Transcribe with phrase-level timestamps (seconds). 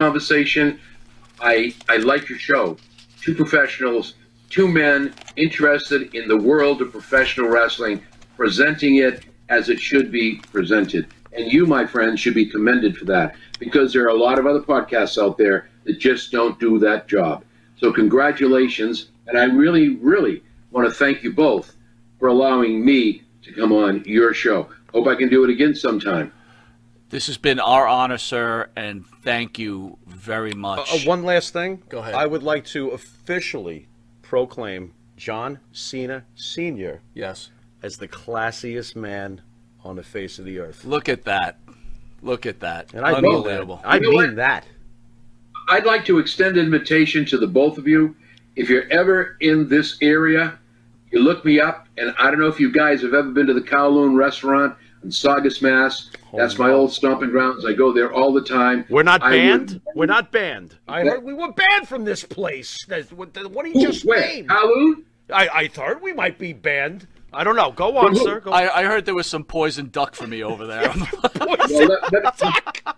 [0.00, 0.78] conversation.
[1.40, 2.76] I I like your show.
[3.20, 4.14] Two professionals,
[4.48, 8.00] two men interested in the world of professional wrestling,
[8.36, 11.08] presenting it as it should be presented.
[11.32, 14.46] And you, my friend, should be commended for that because there are a lot of
[14.46, 17.42] other podcasts out there that just don't do that job.
[17.76, 19.08] So, congratulations.
[19.26, 21.74] And I really, really want to thank you both
[22.20, 24.68] for allowing me to come on your show.
[24.94, 26.32] Hope I can do it again sometime.
[27.10, 30.92] This has been our honor, sir, and thank you very much.
[30.92, 31.82] Uh, one last thing.
[31.88, 32.14] Go ahead.
[32.14, 33.88] I would like to officially
[34.20, 37.00] proclaim John Cena Sr.
[37.14, 37.50] yes.
[37.82, 39.40] as the classiest man
[39.82, 40.84] on the face of the earth.
[40.84, 41.58] Look at that.
[42.20, 42.92] Look at that.
[42.92, 43.76] And I mean Unbelievable.
[43.82, 43.88] that.
[43.88, 44.36] I You know mean what?
[44.36, 44.66] that.
[45.70, 48.16] I'd like to extend an invitation to the both of you.
[48.54, 50.58] If you're ever in this area,
[51.10, 53.54] you look me up, and I don't know if you guys have ever been to
[53.54, 56.10] the Kowloon restaurant in Saugus, Mass.
[56.36, 57.64] That's my old stomping grounds.
[57.64, 58.84] I go there all the time.
[58.90, 59.70] We're not I banned.
[59.72, 60.76] would- We're not banned.
[60.86, 62.76] I heard we were banned from this place.
[63.14, 64.20] What, what he Ooh, just where?
[64.20, 64.48] named.
[64.48, 65.04] Kowloon?
[65.32, 67.06] I, I thought we might be banned.
[67.32, 67.70] I don't know.
[67.72, 68.40] Go on, sir.
[68.40, 70.92] Go I, I heard there was some poison duck for me over there.
[71.38, 72.42] Well, let- let-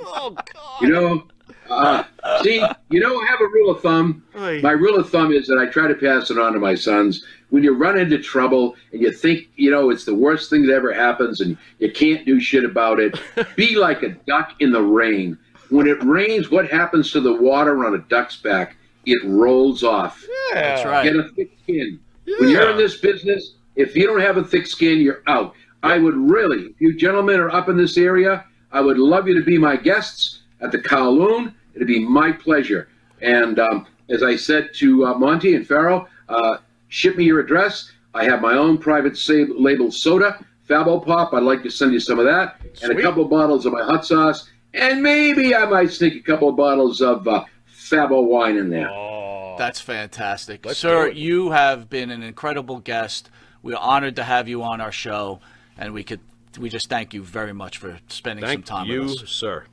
[0.00, 0.82] oh, God.
[0.82, 1.26] you know,
[1.70, 2.04] uh,
[2.42, 4.22] see, you know, I have a rule of thumb.
[4.36, 4.60] Oy.
[4.62, 7.24] My rule of thumb is that I try to pass it on to my sons.
[7.50, 10.74] When you run into trouble and you think, you know, it's the worst thing that
[10.74, 13.18] ever happens and you can't do shit about it,
[13.56, 15.38] be like a duck in the rain.
[15.70, 18.76] When it rains, what happens to the water on a duck's back?
[19.06, 20.24] It rolls off.
[20.52, 20.60] Yeah.
[20.60, 21.04] That's right.
[21.04, 22.00] Get a thick skin.
[22.38, 25.54] When you're in this business, if you don't have a thick skin, you're out.
[25.82, 29.38] I would really, if you gentlemen are up in this area, I would love you
[29.38, 31.54] to be my guests at the Kowloon.
[31.74, 32.88] It'd be my pleasure.
[33.20, 37.92] And um, as I said to uh, Monty and Pharaoh, uh, ship me your address.
[38.14, 41.34] I have my own private save, label soda, Fabo Pop.
[41.34, 43.82] I'd like to send you some of that, and a couple of bottles of my
[43.82, 48.56] hot sauce, and maybe I might sneak a couple of bottles of uh, Fabo wine
[48.56, 48.88] in there.
[48.88, 50.64] Oh, That's fantastic.
[50.64, 53.30] Let's Sir, you have been an incredible guest.
[53.62, 55.40] We're honored to have you on our show,
[55.76, 56.20] and we could
[56.58, 59.16] we just thank you very much for spending some time you, with us.
[59.16, 59.64] Thank you, sir.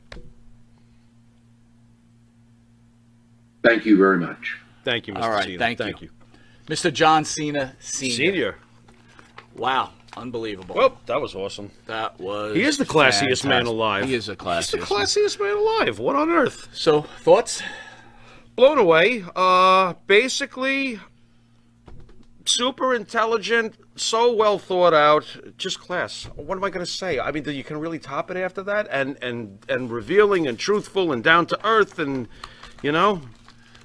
[3.64, 4.58] Thank you very much.
[4.84, 5.22] Thank you, Mr.
[5.22, 5.60] All right, Cena.
[5.60, 6.10] thank thank you.
[6.10, 6.76] you.
[6.76, 6.92] Mr.
[6.92, 8.16] John Cena Senior.
[8.16, 8.56] Senior.
[9.56, 10.76] Wow, unbelievable.
[10.76, 11.72] Well, that was awesome.
[11.88, 14.06] that was He is the classiest man alive.
[14.06, 15.40] He is the He's the classiest.
[15.40, 15.50] man.
[15.50, 16.00] man alive.
[16.00, 16.70] What on earth?
[16.74, 17.62] So, thoughts?
[18.56, 19.24] blown away.
[19.36, 21.00] Uh, basically,
[22.46, 25.26] super intelligent, so well thought out,
[25.58, 26.26] just class.
[26.36, 27.20] What am I going to say?
[27.20, 31.12] I mean, you can really top it after that, and and and revealing and truthful
[31.12, 32.28] and down to earth, and
[32.82, 33.22] you know,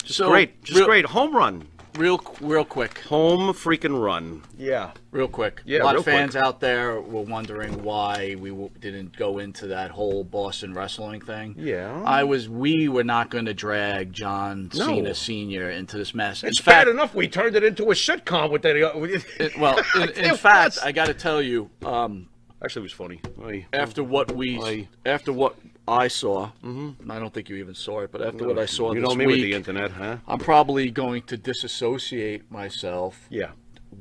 [0.07, 1.05] just So, great, just real- great.
[1.07, 4.43] Home run, Real, real quick, home freaking run.
[4.59, 4.91] Yeah.
[5.13, 5.63] real quick.
[5.65, 6.45] Yeah, a lot real of fans quick.
[6.45, 11.55] out there were wondering why we w- didn't go into that whole Boston wrestling thing.
[11.57, 12.03] Yeah.
[12.05, 12.51] I was.
[12.51, 14.87] We were not going to drag John No.
[14.89, 16.45] Cena Senior into this mess.
[16.45, 18.77] It's in fact, bad enough we turned it into a sitcom with that.
[18.77, 20.79] uh, with- it- well, in, in fact, was.
[20.81, 22.29] I got to tell you, um,
[22.63, 23.21] Actually, it was funny.
[23.43, 23.67] Oy.
[23.73, 24.89] after what we, Aye.
[25.07, 25.57] after what
[25.89, 28.93] I saw, and I don't think you even saw it, but after what I saw
[28.93, 30.17] you this know me with the internet, huh?
[30.27, 33.51] I'm probably going to disassociate myself Yeah.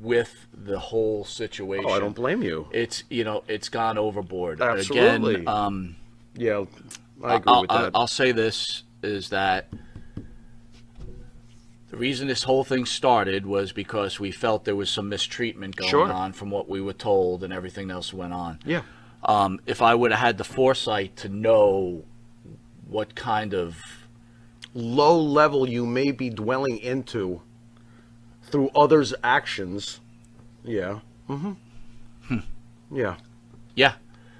[0.00, 1.86] with the whole situation.
[1.88, 2.66] Oh, I don't blame you.
[2.72, 4.60] It's you know it's gone overboard.
[4.60, 5.34] Absolutely.
[5.36, 5.96] Again, um,
[6.34, 6.64] Yeah,
[7.22, 7.92] I agree I'll, with I'll, that.
[7.94, 9.68] I'll say this is that
[11.88, 15.90] the reason this whole thing started was because we felt there was some mistreatment going
[15.90, 16.12] Sure.
[16.12, 18.58] on from what we were told and everything else went on.
[18.66, 18.82] yeah.
[19.26, 22.04] Um, if I would have had the foresight to know
[22.88, 23.76] what kind of
[24.72, 27.42] low level you may be dwelling into
[28.44, 30.00] through others' actions.
[30.64, 31.00] Yeah.
[31.28, 32.38] Mm-hmm.
[32.94, 33.16] Yeah.
[33.74, 33.94] yeah,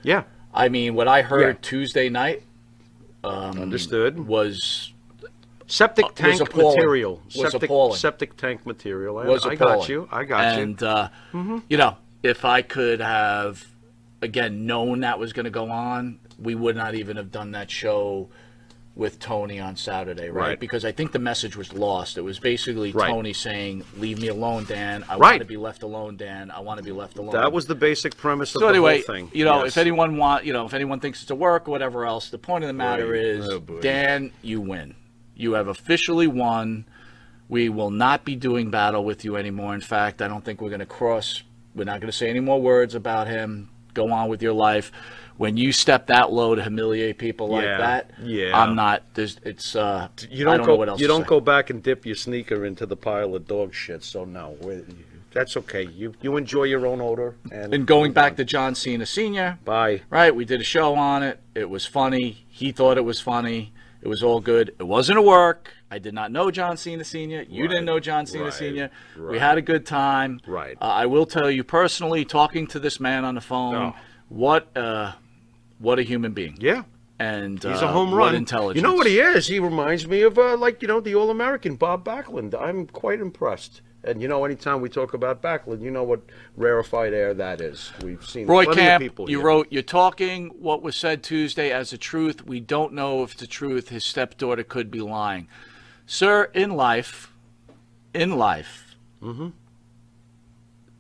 [0.05, 0.23] Yeah.
[0.55, 1.61] I mean what I heard Yeah.
[1.63, 2.43] Tuesday night
[3.25, 4.21] um, Understood.
[4.25, 4.93] was
[5.67, 6.77] Septic was tank appalling.
[6.77, 7.23] material.
[7.35, 7.97] Was septic, appalling.
[7.99, 9.19] septic tank material.
[9.19, 9.79] I, was I appalling.
[9.81, 10.09] got you.
[10.13, 10.63] I got you.
[10.63, 11.09] and, uh,
[11.69, 13.67] you know, if I could have,
[14.23, 17.71] again, known that was going to go on, we would not even have done that
[17.71, 18.29] show
[18.95, 20.49] with Tony on Saturday, right?
[20.49, 20.61] Right.
[20.61, 22.17] Because I think the message was lost.
[22.17, 23.11] It was basically Right.
[23.11, 25.05] Tony saying, "Leave me alone, Dan.
[25.07, 26.51] I want to be left alone, Dan.
[26.51, 29.03] I want to be left alone." That was the basic premise of so the anyway,
[29.03, 29.31] whole thing.
[29.35, 29.73] you know, Yes.
[29.73, 32.39] if anyone want, you know, if anyone thinks it's a work or whatever else, the
[32.39, 33.21] point of the matter Right.
[33.21, 33.61] is, Oh.
[33.83, 34.95] Dan, you win.
[35.35, 36.87] You have officially won.
[37.51, 39.75] We will not be doing battle with you anymore.
[39.75, 41.43] In fact, I don't think we're going to cross.
[41.75, 43.69] We're not going to say any more words about him.
[43.97, 44.93] Go on with your life.
[45.39, 48.59] When you step that low to humiliate people like Yeah, that, yeah.
[48.59, 49.03] I'm not.
[49.15, 49.75] There's, it's.
[49.77, 50.73] Uh, you don't, don't go.
[50.73, 51.29] know what else you don't say.
[51.29, 54.03] go back and dip your sneaker into the pile of dog shit.
[54.05, 54.57] So no,
[55.33, 55.83] that's okay.
[55.85, 57.37] You you enjoy your own odor.
[57.53, 60.03] And, And going back to John Cena Senior, bye.
[60.11, 60.35] right?
[60.35, 61.39] We did a show on it.
[61.55, 62.47] It was funny.
[62.49, 63.73] He thought it was funny.
[64.07, 64.69] It was all good.
[64.79, 65.73] It wasn't a work.
[65.91, 67.43] I did not know John Cena Sr.
[67.43, 68.89] You Right, didn't know John Cena right, Sr.
[69.19, 70.39] We had a good time.
[70.47, 70.79] Right.
[70.81, 73.95] Uh, I will tell you personally, talking to this man on the phone, Oh.
[74.29, 75.15] what uh,
[75.81, 76.57] what a human being.
[76.61, 76.85] Yeah.
[77.19, 78.37] And He's uh, a home run.
[78.37, 78.77] intelligence.
[78.77, 79.49] You know what he is?
[79.49, 82.55] He reminds me of uh, like you know the All American Bob Backlund.
[82.55, 83.81] I'm quite impressed.
[84.07, 86.21] And you know, anytime we talk about Backlund, you know what
[86.57, 87.93] rarefied air that is.
[88.03, 89.47] We've seen Roy Camp, people you here.
[89.47, 92.47] wrote, You're talking what was said Tuesday as a truth.
[92.47, 93.89] We don't know if the truth.
[93.89, 95.49] His stepdaughter could be lying.
[96.07, 97.33] Sir, in life,
[98.15, 98.83] in life,
[99.23, 99.49] Mm-hmm.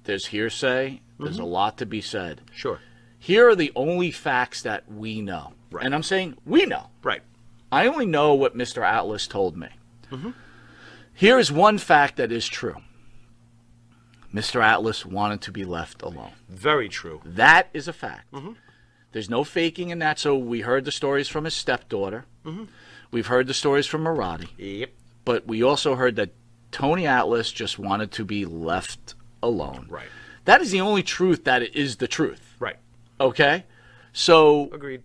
[0.05, 1.43] there's hearsay, there's Mm-hmm.
[1.43, 2.41] a lot to be said.
[2.53, 2.81] Sure.
[3.19, 5.53] Here are the only facts that we know.
[5.70, 5.85] Right.
[5.85, 6.88] And I'm saying we know.
[7.03, 7.23] Right.
[7.70, 8.82] I only know what Mr.
[8.82, 9.69] Atlas told me.
[10.11, 10.31] Mm-hmm.
[11.14, 12.76] Here is one fact that is true
[14.36, 14.62] Mr.
[14.62, 16.32] Atlas wanted to be left alone.
[16.48, 17.20] Very true.
[17.24, 18.30] That is a fact.
[18.32, 18.52] Mm-hmm.
[19.12, 20.18] There's no faking in that.
[20.18, 22.26] So we heard the stories from his stepdaughter.
[22.44, 22.64] Mm-hmm.
[23.10, 24.48] We've heard the stories from Mirade.
[24.58, 24.90] Yep.
[25.24, 26.30] But we also heard that
[26.70, 29.86] Tony Atlas just wanted to be left alone.
[29.88, 30.08] Right.
[30.44, 32.56] That is the only truth that is the truth.
[32.58, 32.76] Right.
[33.20, 33.64] Okay?
[34.12, 35.02] So Agreed.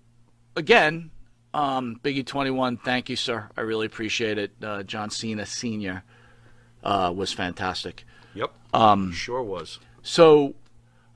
[0.56, 1.12] again,
[1.54, 3.50] um, Biggie 21, thank you, sir.
[3.58, 4.52] I really appreciate it.
[4.62, 6.04] Uh, John Cena Sr.
[6.84, 8.06] Uh, was fantastic.
[8.34, 8.52] Yep.
[8.74, 9.12] Um.
[9.12, 9.80] Sure was.
[10.04, 10.56] So,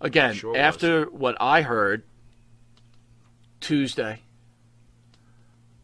[0.01, 0.59] again, Sure was.
[0.59, 2.03] after what I heard
[3.59, 4.21] Tuesday,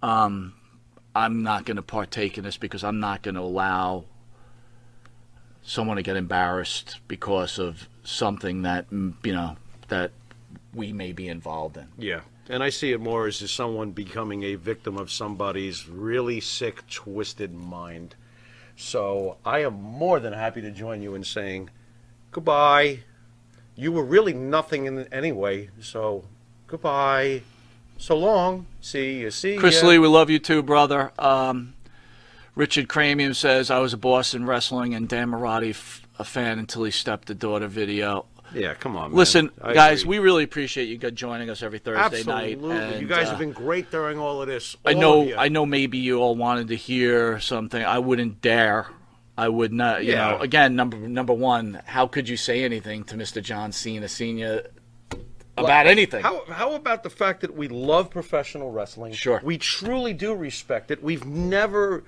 [0.03, 0.53] um,
[1.15, 4.05] I'm not going to partake in this because I'm not going to allow
[5.63, 9.57] someone to get embarrassed because of something that you know
[9.89, 10.11] that
[10.73, 11.87] we may be involved in.
[11.97, 12.21] Yeah.
[12.49, 17.53] And I see it more as someone becoming a victim of somebody's really sick, twisted
[17.53, 18.15] mind.
[18.75, 21.69] So I am more than happy to join you in saying
[22.31, 23.00] goodbye.
[23.75, 26.25] You were really nothing in anyway, so
[26.68, 27.44] goodbye.
[27.97, 28.65] So long.
[28.81, 29.31] See you.
[29.31, 29.89] See Chris ya.
[29.89, 31.12] Lee, we love you too, brother.
[31.19, 31.75] Um,
[32.56, 36.83] Richard Cramium says I was a Boston wrestling and Dan Mirade f- a fan until
[36.83, 38.25] he stepped the daughter video.
[38.53, 39.12] Yeah, come on.
[39.12, 39.18] man.
[39.18, 40.19] Listen, I guys, agree.
[40.19, 42.56] we really appreciate you guys joining us every Thursday absolutely.
[42.56, 42.74] night.
[42.75, 44.75] Absolutely, you guys uh, have been great during all of this.
[44.86, 45.33] I know.
[45.36, 45.65] I know.
[45.65, 47.83] Maybe you all wanted to hear something.
[47.83, 48.88] I wouldn't dare.
[49.38, 50.03] I would not.
[50.03, 50.31] You Yeah.
[50.31, 50.39] know.
[50.39, 51.81] Again, number number one.
[51.86, 53.42] How could you say anything to Mr.
[53.42, 54.68] John Cena Senior
[55.57, 56.24] about anything?
[56.24, 59.13] How, how about the fact that we love professional wrestling?
[59.13, 59.39] Sure.
[59.44, 61.03] We truly do respect it.
[61.03, 62.03] We've never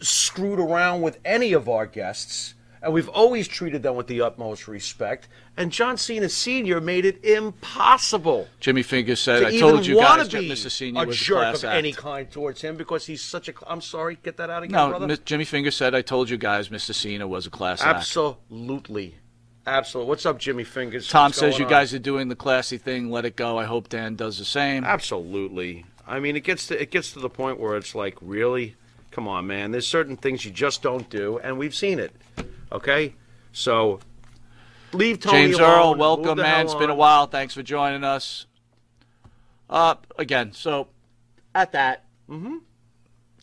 [0.00, 4.66] screwed around with any of our guests, and we've always treated them with the utmost
[4.68, 5.28] respect.
[5.56, 6.80] And John Cena Sr.
[6.80, 10.70] made it impossible Jimmy Fingers said, "I told you guys, that Mr.
[10.70, 13.48] Senior a was a jerk class of act." any kind towards him because he's such
[13.48, 13.52] a.
[13.66, 15.06] I'm sorry, get that out again, no, brother.
[15.06, 16.94] Miss- Jimmy Fingers said, "I told you guys, Mr.
[16.94, 19.16] Cena was a class act." Absolutely,
[19.66, 20.08] absolutely.
[20.08, 21.08] What's up, Jimmy Fingers?
[21.08, 21.70] Tom What's says you on?
[21.70, 23.10] guys are doing the classy thing.
[23.10, 23.58] Let it go.
[23.58, 24.84] I hope Dan does the same.
[24.84, 25.84] Absolutely.
[26.06, 28.76] I mean, it gets to it gets to the point where it's like, really,
[29.10, 29.70] come on, man.
[29.70, 32.12] There's certain things you just don't do, and we've seen it.
[32.72, 33.14] Okay,
[33.52, 34.00] so
[34.92, 35.70] leave Tony James alone.
[35.70, 36.64] Earl, welcome, man.
[36.64, 37.26] It's been a while.
[37.26, 38.46] Thanks for joining us.
[39.68, 40.88] Uh, again, so
[41.54, 42.04] at that,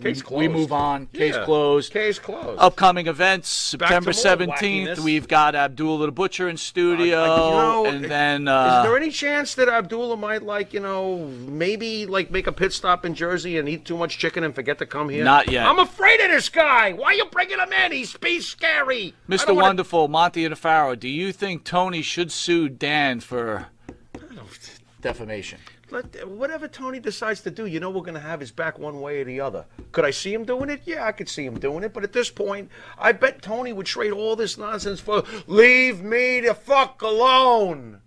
[0.02, 0.40] Case closed.
[0.40, 1.08] we move on.
[1.08, 1.44] Case Yeah.
[1.46, 1.92] closed.
[1.92, 2.60] Case closed.
[2.60, 7.20] Upcoming events, September 17th, we've got Abdullah the Butcher in studio.
[7.20, 10.80] I- you know, and then, Is uh, there any chance that Abdullah might like you
[10.82, 11.18] know
[11.48, 14.78] maybe like make a pit stop in Jersey and eat too much chicken and forget
[14.78, 15.24] to come here?
[15.24, 15.66] Not yet.
[15.66, 16.94] I'm afraid of this guy.
[16.94, 17.92] Why are you bringing him in?
[17.92, 19.16] He's he's scary.
[19.28, 19.48] Mr.
[19.48, 23.68] don't wanna- Wonderful, Monty and Pharaoh, do you think Tony should sue Dan for
[25.02, 25.60] defamation?
[25.90, 29.00] Let, whatever Tony decides to do, you know we're going to have his back one
[29.00, 29.66] way or the other.
[29.94, 30.82] Could I see him doing it?
[30.86, 31.94] Yeah, I could see him doing it.
[31.94, 36.42] But at this point, I bet Tony would trade all this nonsense for leave me
[36.42, 38.02] the fuck alone.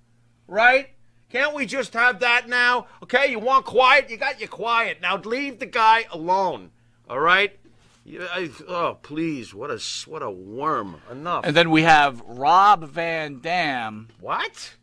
[0.47, 0.91] Right?
[1.31, 2.87] Can't we just have that now?
[3.05, 4.11] Okay, you want quiet?
[4.11, 5.01] You got your quiet.
[5.01, 6.73] Now leave the guy alone.
[7.09, 7.59] All right?
[8.05, 9.55] You- I, oh, please.
[9.55, 11.01] What a, what a worm.
[11.11, 11.47] Enough.
[11.47, 14.75] And then we have Rob Van Dam what?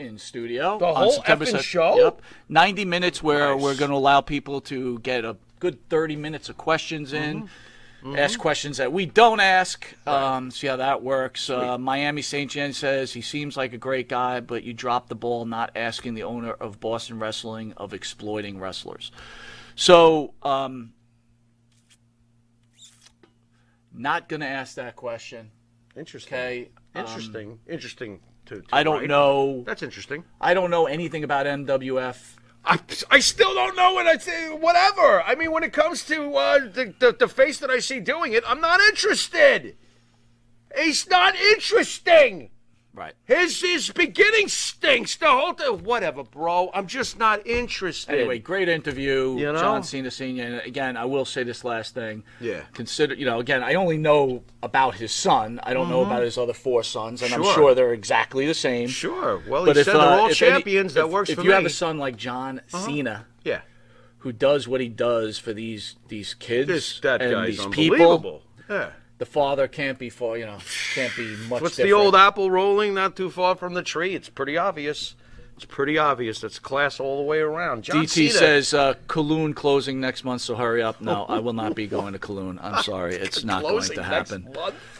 [0.00, 0.78] In studio.
[0.78, 1.96] The on whole September effing se- show?
[1.96, 2.22] Yep.
[2.48, 3.62] 90 minutes where Nice.
[3.62, 7.42] we're going to allow people to get a good 30 minutes of questions in.
[8.02, 8.16] Mm-hmm.
[8.16, 9.86] Ask questions that we don't ask.
[10.06, 11.50] Um, see how that works.
[11.50, 12.50] Uh, Miami St.
[12.50, 16.14] Jen says he seems like a great guy, but you dropped the ball not asking
[16.14, 19.12] the owner of Boston Wrestling of exploiting wrestlers.
[19.74, 20.94] So, um,
[23.92, 25.50] not going to ask that question.
[25.94, 26.34] Interesting.
[26.34, 26.70] Okay.
[26.94, 28.20] Um, Interesting.
[28.50, 29.62] To, to I don't know.
[29.64, 30.24] That's interesting.
[30.40, 32.34] I don't know anything about MWF.
[32.64, 34.48] I, I still don't know what I say.
[34.50, 35.22] Whatever.
[35.22, 38.32] I mean, when it comes to uh, the, the the face that I see doing
[38.32, 39.76] it, I'm not interested.
[40.72, 42.50] It's not interesting.
[42.92, 43.14] Right.
[43.24, 45.14] His his beginning stinks.
[45.16, 46.70] The whole thing, whatever, bro.
[46.74, 48.12] I'm just not interested.
[48.18, 49.60] Anyway, great interview, You know?
[49.60, 50.44] John Cena Senior.
[50.44, 52.24] And again, I will say this last thing.
[52.40, 52.62] Yeah.
[52.74, 55.60] Consider, you know, again, I only know about his son.
[55.62, 57.46] I don't know about his other four sons, and I'm Mm-hmm.
[57.46, 57.54] Sure.
[57.54, 58.88] sure they're exactly the same.
[58.88, 59.40] sure.
[59.48, 60.94] Well, But he if said they're uh, all if any- champions.
[60.94, 61.52] that if- works if for you me.
[61.54, 61.62] Uh-huh.
[61.62, 63.60] have a son like John Cena, yeah,
[64.18, 67.94] who does what he does for these these kids this that and guy's these people,
[67.96, 68.42] unbelievable.
[68.68, 68.90] yeah.
[69.20, 70.58] The father can't be for you know
[70.94, 71.60] can't be much.
[71.60, 74.14] What's the old apple rolling not too far from the tree?
[74.14, 75.14] It's pretty obvious.
[75.56, 76.42] It's pretty obvious.
[76.42, 77.84] It's class all the way around.
[77.84, 78.30] John DT Cena.
[78.30, 81.02] says uh, Kowloon closing next month, so hurry up.
[81.02, 82.58] No, I will not be going to Kowloon.
[82.62, 84.48] I'm sorry, it's not going to happen.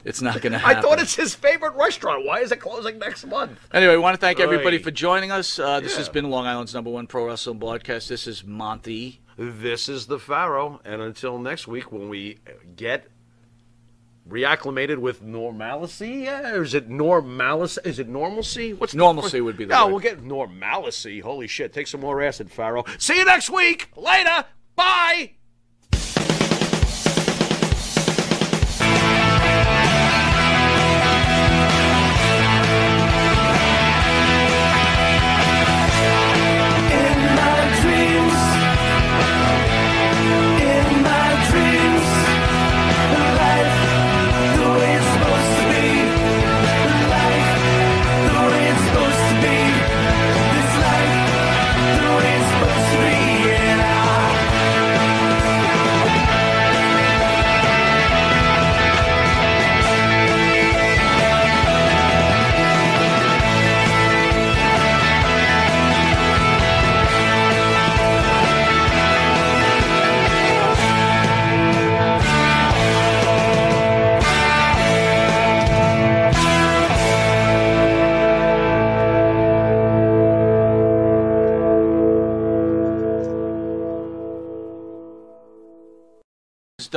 [0.04, 0.76] It's not going to happen.
[0.76, 2.26] I thought it's his favorite restaurant.
[2.26, 3.58] Why is it closing next month?
[3.72, 5.58] Anyway, we want to thank everybody for joining us.
[5.58, 8.10] Uh, this has been Long Island's number one pro wrestling broadcast.
[8.10, 9.22] This is Monty.
[9.38, 12.36] This is the Pharaoh, and until next week when we
[12.76, 13.08] get
[14.30, 17.80] reacclimated with normalcy, yeah, or is it normalcy?
[17.84, 18.72] Is it normalcy?
[18.72, 19.90] What's the- Normalcy would be the No, word.
[19.92, 21.20] we'll get normalcy.
[21.20, 21.72] Holy shit!
[21.72, 22.84] Take some more acid, Pharaoh.
[22.98, 23.88] See you next week.
[23.96, 24.44] Later.
[24.76, 25.32] Bye.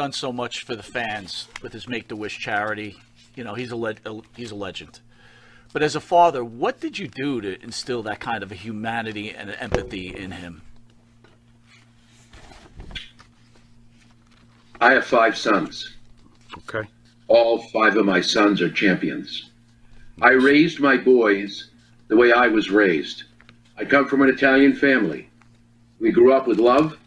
[0.04, 2.98] Done so much for the fans with his Make the Wish charity.
[3.36, 5.00] You know, he's a le- a- he's a legend.
[5.72, 9.32] But as a father, what did you do to instill that kind of a humanity
[9.32, 10.62] and empathy in him?
[14.82, 15.96] I have five sons.
[16.58, 16.86] Okay.
[17.30, 19.52] All five of my sons are champions.
[20.22, 21.70] I raised my boys
[22.10, 23.24] the way I was raised.
[23.78, 25.30] I come from an Italian family.
[26.02, 26.98] We grew up with love,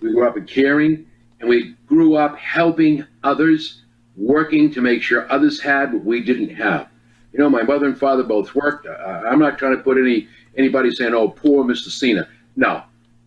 [0.00, 1.06] we grew up with caring,
[1.40, 3.82] and we grew up helping others,
[4.16, 6.88] working to make sure others had what we didn't have.
[7.32, 8.86] You know, my mother and father both worked.
[8.86, 11.88] Uh, I'm not trying to put any anybody saying, "Oh, poor Mr.
[11.88, 12.82] Cena." No,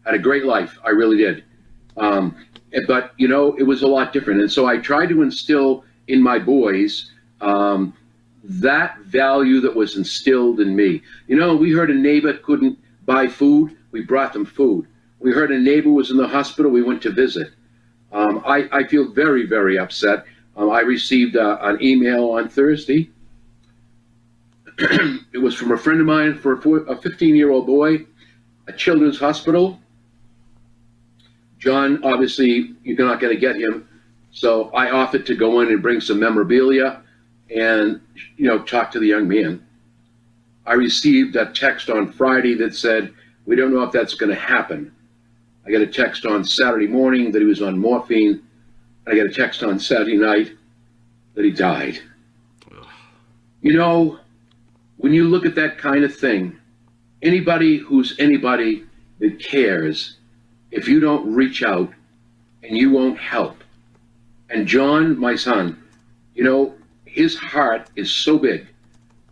[0.06, 0.78] had a great life.
[0.84, 1.44] I really did.
[1.98, 2.36] Um,
[2.88, 6.22] but you know, it was a lot different, and so I tried to instill in
[6.22, 7.94] my boys um,
[8.44, 11.02] that value that was instilled in me.
[11.28, 14.88] You know, we heard a neighbor couldn't buy food, we brought them food.
[15.20, 17.52] We heard a neighbor was in the hospital, we went to visit.
[18.14, 20.26] Um, I, I feel very, very upset.
[20.56, 23.10] Um, I received uh, an email on Thursday.
[24.78, 28.06] it was from a friend of mine for a a 15 year old boy,
[28.68, 29.80] a children's hospital.
[31.58, 33.88] John, obviously, you're not going to get him.
[34.32, 37.02] So I offered to go in and bring some memorabilia
[37.56, 38.02] and,
[38.36, 39.66] you know, talk to the young man.
[40.66, 43.14] I received a text on Friday that said,
[43.46, 44.94] we don't know if that's going to happen.
[45.66, 48.42] I got a text on Saturday morning that he was on morphine.
[49.08, 50.52] I got a text on Saturday night
[51.36, 52.00] that he died.
[53.62, 54.20] You know,
[54.98, 56.58] when you look at that kind of thing,
[57.22, 58.84] anybody who's anybody
[59.20, 60.18] that cares,
[60.72, 61.92] if you don't reach out
[62.62, 63.64] and you won't help,
[64.50, 65.82] and John, my son,
[66.36, 66.74] you know,
[67.06, 68.68] his heart is so big.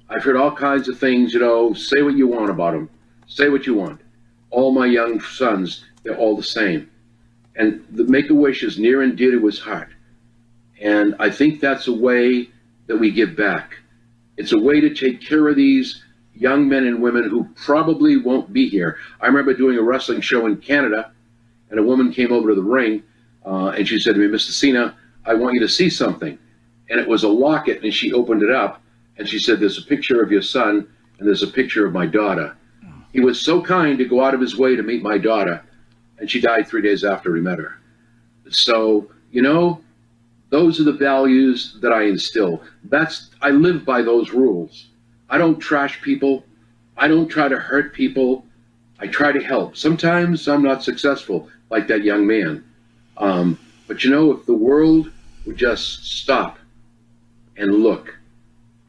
[0.09, 2.89] I've heard all kinds of things, you know, say what you want about him.
[3.27, 4.01] Say what you want.
[4.49, 6.89] All my young sons, they're all the same.
[7.55, 9.89] And the Make a Wish is near and dear to his heart.
[10.79, 12.49] And I think that's a way
[12.87, 13.75] that we give back.
[14.37, 16.03] It's a way to take care of these
[16.33, 18.97] young men and women who probably won't be here.
[19.19, 21.11] I remember doing a wrestling show in Canada,
[21.69, 23.03] and a woman came over to the ring,
[23.45, 24.51] uh, and she said to me, Mr.
[24.51, 26.37] Cena, I want you to see something.
[26.89, 28.81] And it was a locket, and she opened it up,
[29.17, 30.87] and she said, There's a picture of your son,
[31.19, 32.55] and there's a picture of my daughter.
[33.13, 35.63] He was so kind to go out of his way to meet my daughter,
[36.21, 37.79] and she died three days after we met her.
[38.49, 39.81] So, you know,
[40.49, 42.61] those are the values that I instill.
[42.85, 44.89] That's I live by those rules.
[45.29, 46.45] I don't trash people.
[46.95, 48.45] I don't try to hurt people.
[48.99, 49.75] I try to help.
[49.75, 52.63] Sometimes I'm not successful, like that young man.
[53.17, 55.11] Um, but you know, if the world
[55.47, 56.59] would just stop
[57.57, 58.15] and look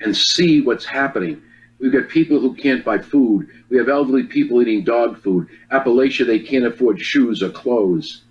[0.03, 1.41] and see what's happening,
[1.83, 3.49] We've got people who can't buy food.
[3.69, 5.49] We have elderly people eating dog food.
[5.73, 8.23] Appalachia, they can't afford shoes or clothes.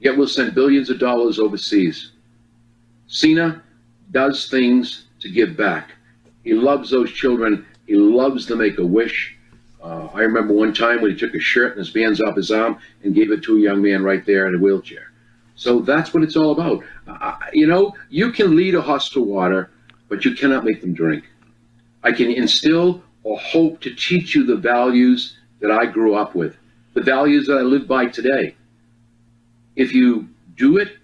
[0.00, 2.12] Yet we'll send billions of dollars overseas.
[3.06, 3.62] Cena
[4.10, 5.92] does things to give back.
[6.44, 7.64] He loves those children.
[7.86, 9.34] He loves to make a wish.
[9.82, 12.50] Uh, I remember one time when he took a shirt and his bands off his
[12.50, 15.10] arm and gave it to a young man right there in a wheelchair.
[15.56, 16.84] So that's what it's all about.
[17.08, 19.70] Uh, you know, you can lead a horse to water,
[20.10, 21.24] but you cannot make them drink.
[22.02, 26.56] I can instill or hope to teach you the values that I grew up with,
[26.94, 28.56] the values that I live by today.
[29.76, 30.96] If you do it,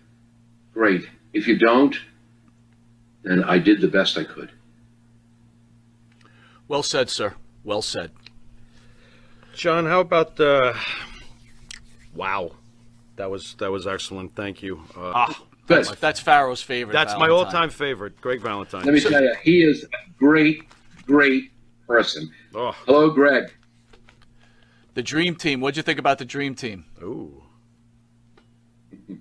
[0.73, 1.09] great.
[1.33, 1.95] If you don't,
[3.23, 4.51] then I did the best I could.
[6.69, 7.35] Well said, sir.
[7.65, 8.11] Well said.
[9.55, 10.75] John, how about uh
[12.15, 12.53] Wow.
[13.17, 14.35] That was that was excellent.
[14.35, 14.83] Thank you.
[14.97, 16.93] Uh, Ah, that's, that's Pharaoh's favorite.
[16.93, 18.85] that's my all-time favorite, Greg Valentine.
[18.85, 19.89] Let me tell you, he is a
[20.19, 20.63] great,
[21.07, 21.51] great
[21.87, 22.31] person.
[22.55, 23.53] Oh, Hello, Greg.
[24.95, 25.61] The Dream Team.
[25.61, 26.87] What'd you think about the Dream Team?
[27.03, 27.43] ooh.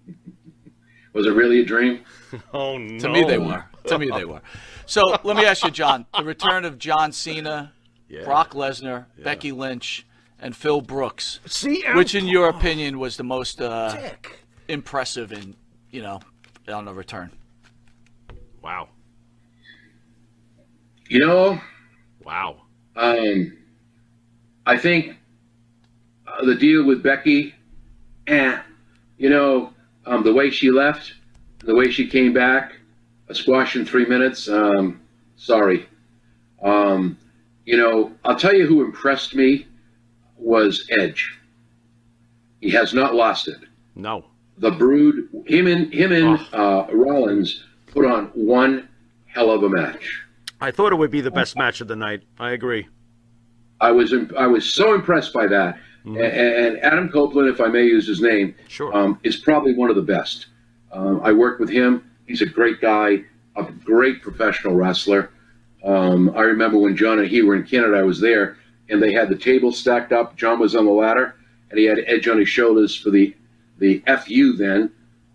[1.14, 2.02] Was it really a dream?
[2.54, 3.00] Oh no.
[3.00, 3.64] To me, they were.
[3.88, 4.42] To me, they were.
[4.86, 6.06] So let me ask you, John.
[6.18, 7.72] The return of John Cena,
[8.10, 8.26] Yeah.
[8.26, 10.06] Brock Lesnar, Becky Lynch,
[10.40, 11.40] and Phil Brooks.
[11.46, 13.96] See, Which, in your opinion, was the most uh,
[14.68, 15.56] impressive in
[15.92, 16.20] you know
[16.68, 17.32] on the return?
[18.62, 18.90] Wow.
[21.08, 21.62] You know,
[22.26, 22.64] Wow.
[22.96, 23.58] um,
[24.66, 25.16] I think
[26.28, 27.54] uh, the deal with Becky,
[28.28, 28.60] eh,
[29.18, 29.74] you know,
[30.06, 31.14] um, the way she left,
[31.60, 32.74] the way she came back,
[33.30, 34.48] a squash in three minutes.
[34.50, 35.02] Um,
[35.36, 35.88] sorry.
[36.64, 37.18] Um,
[37.66, 39.68] you know, I'll tell you who impressed me
[40.38, 41.40] was Edge.
[42.62, 43.60] He has not lost it.
[43.96, 44.26] No.
[44.58, 48.88] the Brood, him and him and uh, Rollins put on one
[49.26, 50.22] hell of a match.
[50.62, 52.24] I thought it would be the best match of the night.
[52.40, 52.88] I agree.
[53.82, 55.78] I was I was so impressed by that.
[56.08, 58.96] A- And Adam Copeland, if I may use his name, Sure.
[58.96, 60.48] um, is probably one of the best.
[60.92, 62.04] Um, I worked with him.
[62.28, 63.24] He's a great guy,
[63.56, 65.32] a great professional wrestler.
[65.84, 68.58] Um, I remember when John and he were in Canada, I was there,
[68.90, 70.36] and they had the table stacked up.
[70.38, 71.36] John was on the ladder,
[71.70, 73.36] and he had Edge on his shoulders for the
[73.80, 74.90] the FU then.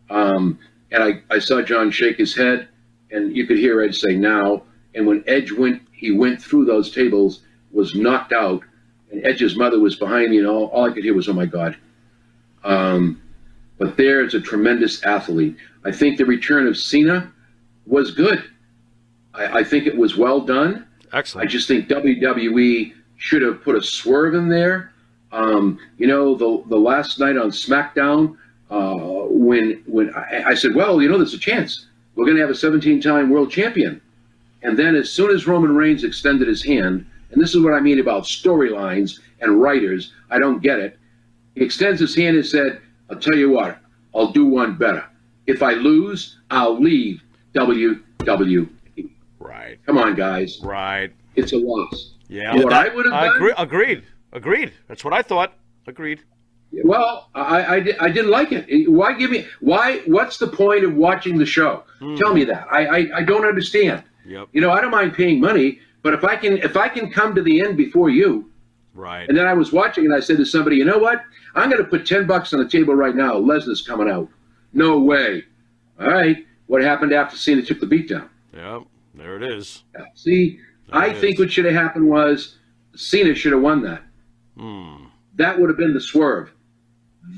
[0.08, 0.58] Um,
[0.92, 2.68] and I, I saw John shake his head,
[3.10, 4.62] and you could hear Edge say now.
[4.94, 8.62] And when Edge went, he went through those tables, was knocked out,
[9.10, 11.46] and Edge's mother was behind me, and all, all I could hear was, "Oh my
[11.46, 11.76] God."
[12.64, 13.22] Um,
[13.78, 15.56] but there's a tremendous athlete.
[15.84, 17.32] I think the return of Cena
[17.86, 18.44] was good.
[19.34, 20.86] I, I think it was well done.
[21.12, 21.46] Excellent.
[21.46, 24.92] I just think WWE should have put a swerve in there.
[25.32, 28.36] Um, you know, the the last night on SmackDown,
[28.70, 28.96] uh,
[29.28, 32.50] when when I, I said, well, you know, there's a chance we're going to have
[32.50, 34.00] a 17-time world champion,
[34.62, 37.80] and then as soon as Roman Reigns extended his hand, and this is what I
[37.80, 40.98] mean about storylines and writers, I don't get it.
[41.54, 43.78] He extends his hand and said, "I'll tell you what,
[44.14, 45.04] I'll do one better.
[45.46, 47.22] If I lose, I'll leave
[47.54, 48.68] WWE."
[49.38, 49.78] right.
[49.86, 51.10] Come on, guys, Right.
[51.36, 52.14] it's a loss.
[52.28, 52.54] Yeah.
[52.56, 53.36] what I would have done.
[53.36, 54.02] agree, agreed.
[54.32, 54.72] Agreed.
[54.88, 55.52] That's what I thought.
[55.86, 56.20] Agreed.
[56.84, 58.88] Well, I, I, I didn't like it.
[58.88, 59.98] Why give me why?
[60.06, 61.82] What's the point of watching the show?
[61.98, 62.14] Hmm.
[62.14, 62.68] Tell me that.
[62.70, 64.04] I, I I don't understand.
[64.26, 64.48] Yep.
[64.52, 67.34] You know, I don't mind paying money, but if I can if I can come
[67.34, 68.50] to the end before you,
[68.94, 69.28] Right.
[69.28, 71.22] and then I was watching and I said to somebody, you know what?
[71.54, 73.34] I'm going to put ten bucks on the table right now.
[73.34, 74.28] Lesnar's coming out.
[74.72, 75.44] No way.
[75.98, 76.46] All right.
[76.66, 78.28] What happened after Cena took the beat down?
[78.54, 78.82] Yep.
[79.14, 79.82] There it is.
[80.14, 80.60] See,
[80.92, 81.40] I think is.
[81.40, 82.56] what should have happened was
[82.94, 84.02] Cena should have won that.
[84.56, 85.06] Hmm.
[85.34, 86.52] That would have been the swerve.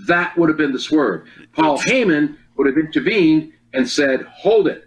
[0.07, 1.27] That would have been the swerve.
[1.55, 4.87] Paul Heyman would have intervened and said, hold it.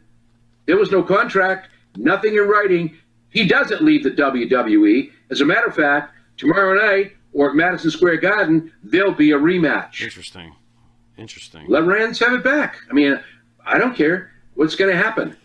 [0.68, 2.98] There was no contract, nothing in writing.
[3.30, 5.12] He doesn't leave the WWE.
[5.30, 9.38] As a matter of fact, tomorrow night or at Madison Square Garden, there'll be a
[9.38, 10.02] rematch.
[10.02, 10.56] Interesting.
[11.18, 11.66] Interesting.
[11.68, 12.78] Let Rand have it back.
[12.90, 13.20] I mean,
[13.66, 15.36] I don't care what's going to happen.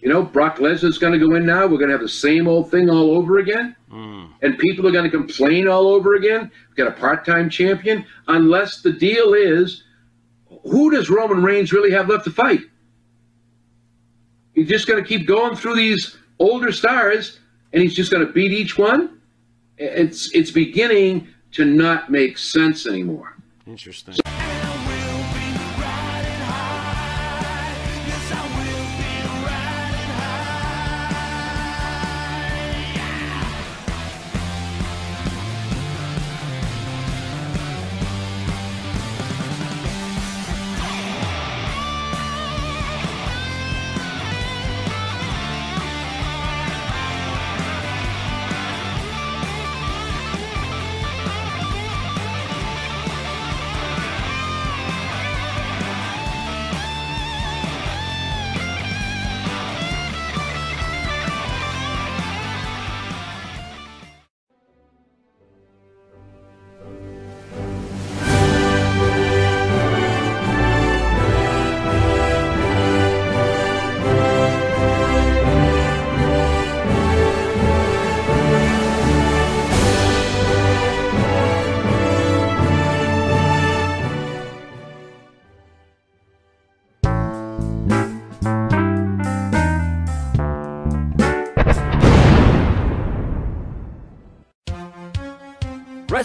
[0.00, 1.66] You know, Brock Lesnar's going to go in now.
[1.66, 3.74] We're going to have the same old thing all over again.
[3.90, 4.26] Hmm.
[4.42, 6.50] And people are going to complain all over again.
[6.68, 8.04] We've got a part time champion.
[8.28, 9.82] Unless the deal is
[10.62, 12.60] who does Roman Reigns really have left to fight?
[14.58, 17.38] He's just going to keep going through these older stars
[17.72, 19.20] and he's just going to beat each one?
[19.76, 23.36] It's, it's beginning to not make sense anymore.
[23.68, 24.16] Interesting.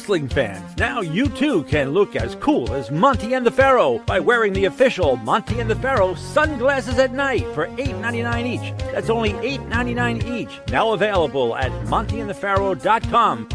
[0.04, 4.20] Wrestling fans, now you too can look as cool as Monty and the Pharaoh by
[4.20, 8.78] wearing the official Monty and the Pharaoh sunglasses at night for $8.99 each.
[8.92, 10.60] That's only $8.99 each.
[10.68, 13.48] Now available at montyandthepharaoh.com.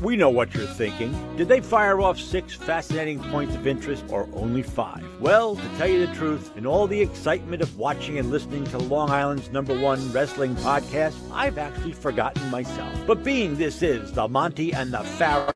[0.00, 1.12] We know what you're thinking.
[1.36, 5.04] Did they fire off six fascinating points of interest or only five?
[5.20, 8.78] Well, to tell you the truth, in all the excitement of watching and listening to
[8.78, 12.94] Long Island's number one wrestling podcast, I've actually forgotten myself.
[13.06, 15.52] But being this is the Monty and the Pharaoh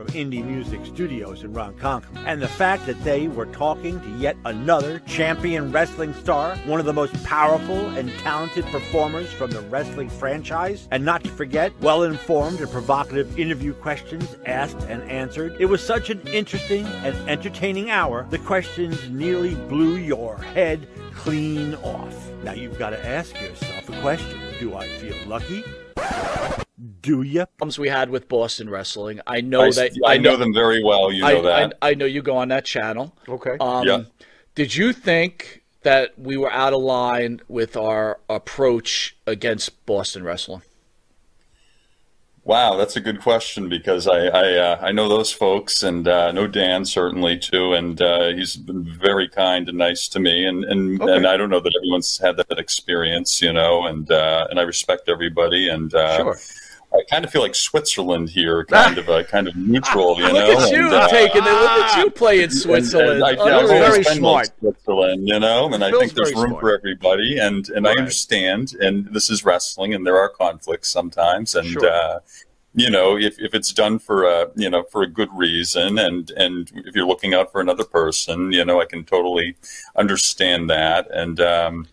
[0.00, 2.24] from Indie Music Studios in Ronkonkoma.
[2.24, 6.86] And the fact that they were talking to yet another champion wrestling star, one of
[6.86, 12.04] the most powerful and talented performers from the wrestling franchise, and not to forget, well
[12.04, 15.54] informed and provocative interview questions asked and answered.
[15.58, 21.74] It was such an interesting and entertaining hour, the questions nearly blew your head clean
[21.74, 22.30] off.
[22.42, 25.62] Now you've got to ask yourself a question Do I feel lucky?
[27.02, 27.44] Do you?
[27.58, 29.20] Problems we had with Boston Wrestling.
[29.26, 31.12] I know I, that I know them very well.
[31.12, 31.74] You I, know that.
[31.82, 33.14] I, I know you go on that channel.
[33.28, 33.56] Okay.
[33.60, 34.02] Um, Yeah.
[34.54, 40.62] Did you think that we were out of line with our approach against Boston Wrestling?
[42.42, 46.32] Wow, that's a good question because I I, uh, I know those folks and uh,
[46.32, 50.64] know Dan certainly too, and uh, he's been very kind and nice to me, and
[50.64, 51.16] and, Okay.
[51.16, 54.62] and I don't know that everyone's had that experience, you know, and uh, and I
[54.62, 56.38] respect everybody, and uh, Sure.
[56.92, 60.32] I kind of feel like Switzerland here, kind of a kind of neutral, you Look
[60.34, 60.60] know.
[60.60, 61.44] at you and, uh, taking it.
[61.44, 63.22] Look at you playing and- Switzerland.
[63.22, 64.50] and I, Oh, yeah, you're very smart.
[64.58, 66.60] Switzerland, you know, and I think there's room smart.
[66.60, 71.54] for everybody, and and I understand, and this is wrestling, and there are conflicts sometimes,
[71.54, 71.88] and Sure.
[71.88, 72.18] uh,
[72.74, 76.30] you know, if, if it's done for a you know for a good reason, and
[76.32, 79.56] and if you're looking out for another person, you know, I can totally
[79.96, 81.40] understand that, and.
[81.40, 81.86] Um,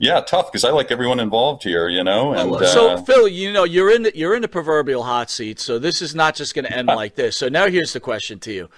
[0.00, 2.32] yeah, tough because I like everyone involved here, you know.
[2.32, 5.30] And Well, so uh, Phil, you know you're in the, you're in the proverbial hot
[5.30, 7.36] seat, so this is not just going to end like this.
[7.36, 8.70] So now here's the question to you: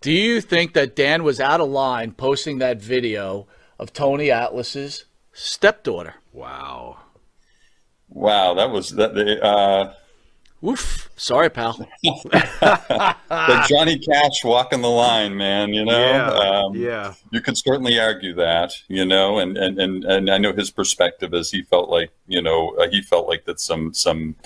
[0.00, 3.46] Do you think that Dan was out of line posting that video
[3.78, 6.16] of Tony Atlas's stepdaughter?
[6.32, 6.98] Wow.
[8.08, 9.16] wow, that was that.
[9.16, 9.92] Uh,
[10.66, 11.10] Oof.
[11.16, 11.78] Sorry, pal.
[12.04, 15.74] like Johnny Cash walking the line, man.
[15.74, 16.28] You know, Yeah.
[16.30, 17.14] um, yeah.
[17.30, 21.34] you could certainly argue that, you know, and and and, and I know his perspective
[21.34, 24.36] is he felt like, you know, uh, he felt like that some some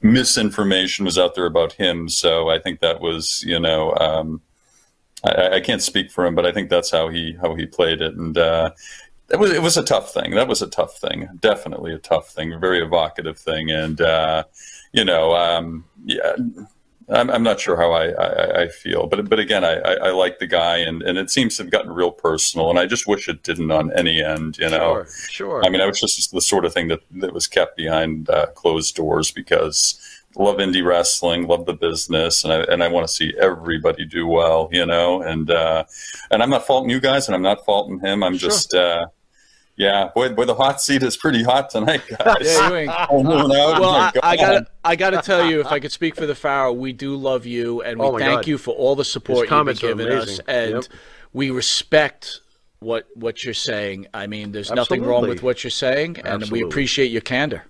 [0.00, 2.08] misinformation was out there about him.
[2.08, 4.40] So I think that was, you know, um,
[5.24, 8.00] I, I can't speak for him, but I think that's how he how he played
[8.00, 8.70] it, and uh,
[9.30, 10.32] it was it was a tough thing.
[10.32, 14.44] That was a tough thing, definitely a tough thing, a very evocative thing, and uh,
[14.94, 16.36] you know, um, yeah.
[17.10, 20.10] I'm, I'm not sure how I, I, I feel, but but again, I, I, I
[20.12, 23.06] like the guy, and, and it seems to have gotten real personal, and I just
[23.06, 24.56] wish it didn't on any end.
[24.56, 25.06] You know, Sure.
[25.28, 25.62] Sure.
[25.66, 28.46] I mean, it was just the sort of thing that, that was kept behind uh,
[28.54, 30.00] closed doors because
[30.38, 34.06] I love indie wrestling, love the business, and I and I want to see everybody
[34.06, 34.70] do well.
[34.72, 35.84] You know, and uh,
[36.30, 38.22] and I'm not faulting you guys, and I'm not faulting him.
[38.24, 38.48] I'm Sure.
[38.48, 38.72] just.
[38.72, 39.08] Uh,
[39.76, 42.36] yeah, boy, boy, the hot seat is pretty hot tonight, guys.
[42.40, 42.92] Yeah, you ain't.
[43.10, 45.92] Oh, no, no, Well, my I, I gotta, I gotta tell you, if I could
[45.92, 48.46] speak for the Pharaoh, we do love you, and we Oh thank God.
[48.46, 50.84] you for all the support you've been comments are giving us, and Yep.
[51.32, 52.40] we respect
[52.80, 54.06] what what you're saying.
[54.14, 57.64] I mean, there's nothing wrong with what you're saying, and we appreciate your candor.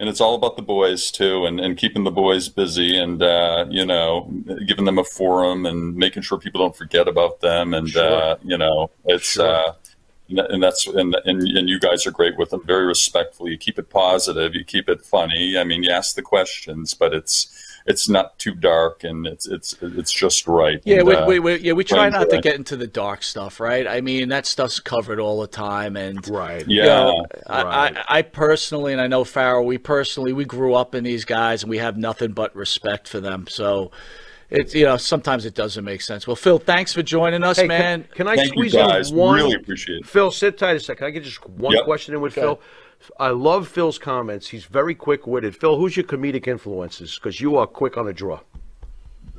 [0.00, 3.64] and it's all about the boys too and, and keeping the boys busy and uh,
[3.68, 4.30] you know
[4.66, 8.12] giving them a forum and making sure people don't forget about them and Sure.
[8.22, 9.46] uh, you know it's Sure.
[9.46, 9.72] uh,
[10.28, 13.58] and and that's and, and and you guys are great with them very respectful you
[13.58, 17.54] keep it positive you keep it funny i mean you ask the questions but it's
[17.88, 21.38] it's not too dark and it's it's it's just right Yeah, And, we, uh, we,
[21.38, 23.88] we, yeah, we try not to get into the dark stuff, right?
[23.88, 26.64] I mean, that stuff's covered all the time, and right.
[26.68, 30.74] yeah you know, I, I, I personally, and I know Pharaoh, we personally, we grew
[30.74, 33.46] up in these guys, and we have nothing but respect for them.
[33.48, 33.90] So,
[34.50, 36.26] it's you know, sometimes it doesn't make sense.
[36.26, 38.04] Well, Phil, thanks for joining us, Hey, man.
[38.04, 39.36] Can, can I thank you squeeze guys in one?
[39.36, 41.06] really appreciate it Phil, sit tight a second.
[41.06, 41.84] I get just one Yep.
[41.84, 42.60] question in with Go Phil.
[43.20, 44.48] I love Phil's comments.
[44.48, 45.54] He's very quick witted.
[45.56, 47.14] Phil, who's your comedic influences?
[47.14, 48.40] Because you are quick on the draw.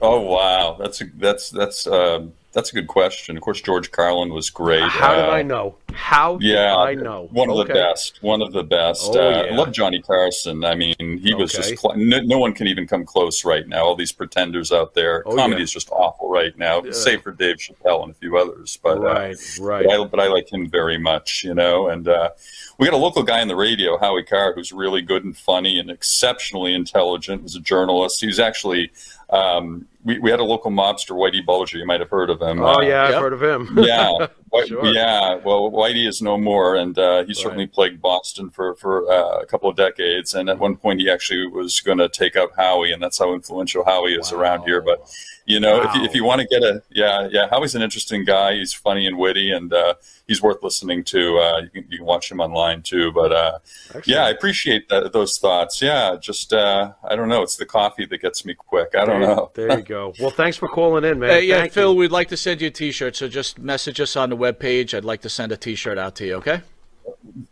[0.01, 4.33] oh wow that's a that's that's uh, that's a good question of course george carlin
[4.33, 5.75] was great How did Uh, I know?
[5.93, 7.27] How did Yeah, I know?
[7.31, 8.19] One of the best.
[8.21, 9.11] One of the best.
[9.15, 9.53] Oh, uh, yeah.
[9.53, 10.63] I love Johnny Carson.
[10.63, 11.69] I mean, he was Okay.
[11.71, 13.83] just cl- no, no one can even come close right now.
[13.85, 15.23] All these pretenders out there.
[15.27, 15.63] Oh, Comedy yeah.
[15.63, 18.77] is just awful right now, save for Dave Chappelle and a few others.
[18.81, 19.85] But uh, Right, right.
[19.87, 21.89] but I, but I like him very much, you know.
[21.89, 22.29] And uh,
[22.77, 25.79] we got a local guy on the radio, Howie Carr, who's really good and funny
[25.79, 27.41] and exceptionally intelligent.
[27.43, 28.21] Was a journalist.
[28.21, 28.91] He was actually
[29.29, 31.77] um, we, we had a local mobster, Whitey Bulger.
[31.77, 32.61] You might have heard of him.
[32.61, 33.21] Oh Uh, yeah, I've Yep.
[33.21, 33.77] heard of him.
[33.81, 34.27] yeah,
[34.65, 34.85] Sure.
[34.87, 35.35] yeah.
[35.35, 39.45] Well, Whitey is no more, and uh, he certainly plagued Boston for for uh, a
[39.45, 40.33] couple of decades.
[40.33, 43.33] And at one point, he actually was going to take out Howie, and that's how
[43.33, 44.81] influential Howie is around here.
[44.81, 45.01] But
[45.49, 48.23] you know, if you, if you want to get a yeah, yeah, Howie's an interesting
[48.23, 48.53] guy.
[48.53, 49.95] He's funny and witty, and uh,
[50.27, 51.39] he's worth listening to.
[51.39, 53.11] Uh, you, can, you can watch him online too.
[53.11, 53.59] But uh,
[54.05, 55.81] yeah, I appreciate that, those thoughts.
[55.81, 57.41] Yeah, just uh, I don't know.
[57.41, 58.89] It's the coffee that gets me quick.
[58.93, 59.51] I don't There, know.
[59.55, 60.13] there you go.
[60.19, 61.31] Well, thanks for calling in, man.
[61.31, 61.97] Hey, yeah, Thank Phil, you.
[61.99, 64.93] we'd like to send you a T-shirt, so just message us on the webpage.
[64.95, 66.35] I'd like to send a T-shirt out to you.
[66.35, 66.61] Okay?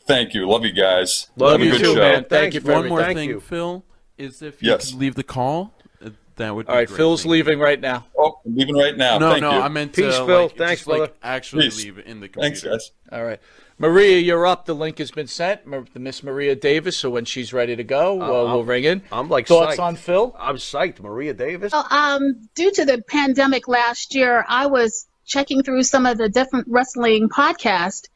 [0.05, 0.47] Thank you.
[0.47, 1.29] Love you guys.
[1.35, 1.95] Love Have a you too, show.
[1.95, 2.13] man.
[2.25, 2.55] Thank Thanks.
[2.55, 3.39] you for One more Thank thing, you.
[3.39, 3.83] Phil,
[4.17, 4.91] is if you Yes.
[4.91, 5.73] could leave the call,
[6.37, 6.67] that would.
[6.67, 6.97] All be right, great.
[6.97, 7.31] Phil's Thank you.
[7.33, 8.05] leaving right now.
[8.17, 9.17] Oh, I'm leaving right now.
[9.19, 9.57] No, Thank no, you.
[9.59, 10.41] I meant Peace, to, Phil.
[10.43, 11.13] like, Thanks, just, like, brother.
[11.21, 11.83] actually Peace.
[11.83, 12.69] leave it in the computer.
[12.69, 12.91] Thanks, guys.
[13.11, 13.39] All right,
[13.77, 14.65] Maria, you're up.
[14.65, 15.65] The link has been sent.
[15.67, 16.97] Mar- the Miss Maria Davis.
[16.97, 19.01] So when she's ready to go, uh, we'll ring in.
[19.11, 19.83] I'm like thoughts psyched.
[19.83, 20.35] on Phil.
[20.39, 20.99] I'm psyched.
[20.99, 21.73] Maria Davis.
[21.73, 26.29] Well, um, due to the pandemic last year, I was checking through some of the
[26.29, 28.07] different wrestling podcasts,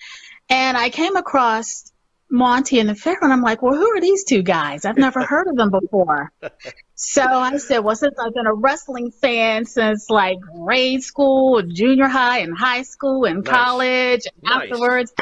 [0.50, 1.91] and I came across
[2.32, 4.86] Monty and the Pharaoh, and I'm like, well, who are these two guys?
[4.86, 6.32] I've never heard of them before.
[6.96, 12.08] So I said, well, since I've been a wrestling fan since like grade school, junior
[12.08, 13.54] high, and high school, and Nice.
[13.54, 14.72] college, and Nice.
[14.72, 15.13] afterwards,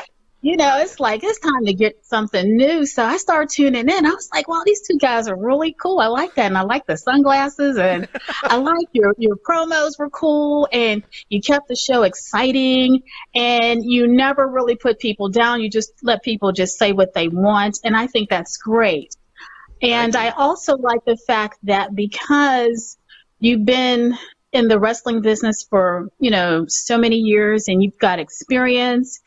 [0.42, 2.86] you know, it's like it's time to get something new.
[2.86, 4.06] So I started tuning in.
[4.06, 6.00] I was like, wow, these two guys are really cool.
[6.00, 6.46] I like that.
[6.46, 8.08] And I like the sunglasses and
[8.44, 13.04] I like your, your promos were cool and you kept the show exciting
[13.36, 15.62] and you never really put people down.
[15.62, 17.80] You just let people just say what they want.
[17.84, 19.16] And I think that's great.
[19.82, 22.98] And I also like the fact that because
[23.40, 24.18] you've been
[24.52, 29.20] in the wrestling business for, you know, so many years and you've got experience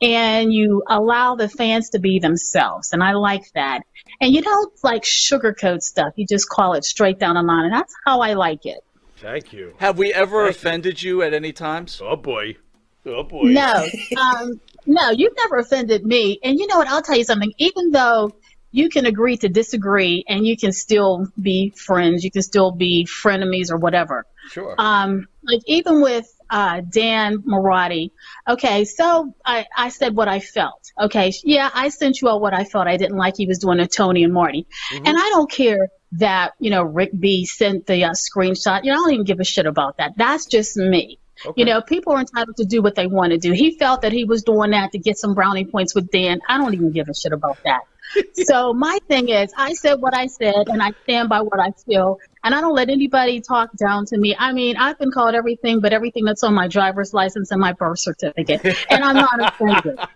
[0.00, 2.92] and you allow the fans to be themselves.
[2.92, 3.82] And I like that.
[4.20, 6.12] And you don't like sugarcoat stuff.
[6.16, 7.66] You just call it straight down the line.
[7.66, 8.80] And that's how I like it.
[9.16, 9.74] Thank you.
[9.78, 12.00] Have we ever offended you at any times?
[12.02, 12.56] Oh boy.
[13.04, 13.44] Oh boy.
[13.44, 13.86] No,
[14.20, 16.38] um, no, you've never offended me.
[16.42, 16.88] And you know what?
[16.88, 17.52] I'll tell you something.
[17.58, 18.32] Even though
[18.70, 23.06] you can agree to disagree and you can still be friends, you can still be
[23.06, 24.24] frenemies or whatever.
[24.50, 24.74] Sure.
[24.78, 28.10] Um, like even with uh, Dan Mirade.
[28.48, 30.92] Okay, so I, I said what I felt.
[31.00, 33.78] Okay, yeah, I sent you out what I felt I didn't like he was doing
[33.78, 38.04] to Tony and Marty, and I don't care that you know Rick B sent the
[38.04, 38.84] uh, screenshot.
[38.84, 40.12] You know, I don't even give a shit about that.
[40.16, 41.18] That's just me.
[41.54, 43.52] You know, people are entitled to do what they want to do.
[43.52, 46.40] He felt that he was doing that to get some brownie points with Dan.
[46.48, 47.82] I don't even give a shit about that.
[48.34, 51.72] so my thing is, I said what I said, and I stand by what I
[51.86, 54.36] feel, and I don't let anybody talk down to me.
[54.38, 57.72] I mean, I've been called everything, but everything that's on my driver's license and my
[57.72, 59.98] birth certificate, and I'm not offended.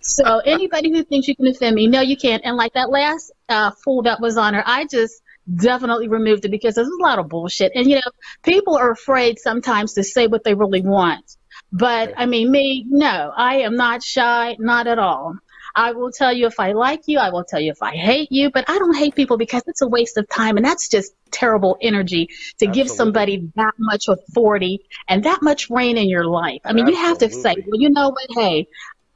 [0.00, 2.42] So anybody who thinks you can offend me, no, you can't.
[2.44, 5.20] And like that last uh, fool that was on her, I just
[5.56, 7.72] definitely removed it because there's a lot of bullshit.
[7.74, 8.10] And you know,
[8.42, 11.36] people are afraid sometimes to say what they really want.
[11.72, 15.34] But I mean, me, no, I am not shy, not at all.
[15.78, 17.20] I will tell you if I like you.
[17.20, 18.50] I will tell you if I hate you.
[18.50, 21.78] But I don't hate people because it's a waste of time, and that's just terrible
[21.80, 26.62] energy to give somebody that much authority and that much reign in your life.
[26.64, 28.26] I mean, you have to say, well, you know what?
[28.30, 28.66] Hey,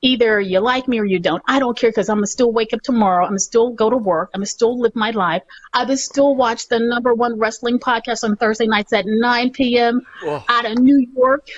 [0.03, 1.43] either you like me or you don't.
[1.49, 3.25] I don't care because I'm gonna still wake up tomorrow.
[3.25, 4.31] I'm gonna still go to work.
[4.33, 5.43] I'm gonna still live my life.
[5.73, 10.03] I would still watch the number one wrestling podcast on Thursday nights at 9 p.m.
[10.23, 10.45] Oh.
[10.49, 11.49] out of New York.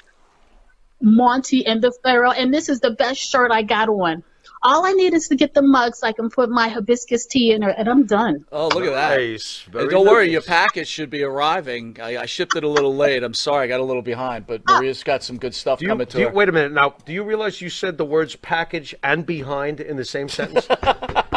[1.02, 4.22] Monty and the Pharaoh, and this is the best shirt I got on.
[4.64, 7.53] All I need is to get the mug so I can put my hibiscus tea
[7.53, 8.46] in it, and I'm done.
[8.50, 9.18] Oh, look at that.
[9.18, 9.62] Nice.
[9.66, 11.98] Hey, Very don't worry, your package should be arriving.
[12.03, 13.22] I, I shipped it a little late.
[13.22, 15.90] I'm sorry, I got a little behind, but Maria's got some good stuff Do you,
[15.90, 16.33] coming do to you, her.
[16.33, 16.94] wait a minute now.
[17.05, 20.66] Do you realize you said the words package and behind in the same sentence?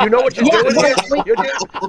[0.02, 1.36] you know what you're Yeah, doing well, You're,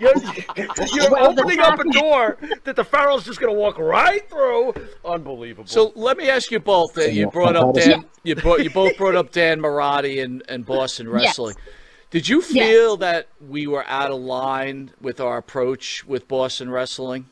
[0.01, 0.15] you're,
[0.57, 4.29] you're, you're Well, opening up a door that the Pharaoh's just going to walk right
[4.29, 4.75] through.
[5.05, 5.67] Unbelievable.
[5.69, 6.97] So let me ask you both.
[6.99, 8.07] Uh, you brought up Dan.
[8.25, 11.28] You brought you both brought up Dan Mirade and, and Boston Wrestling.
[12.11, 17.27] Did you feel that we were out of line with our approach with Boston Wrestling?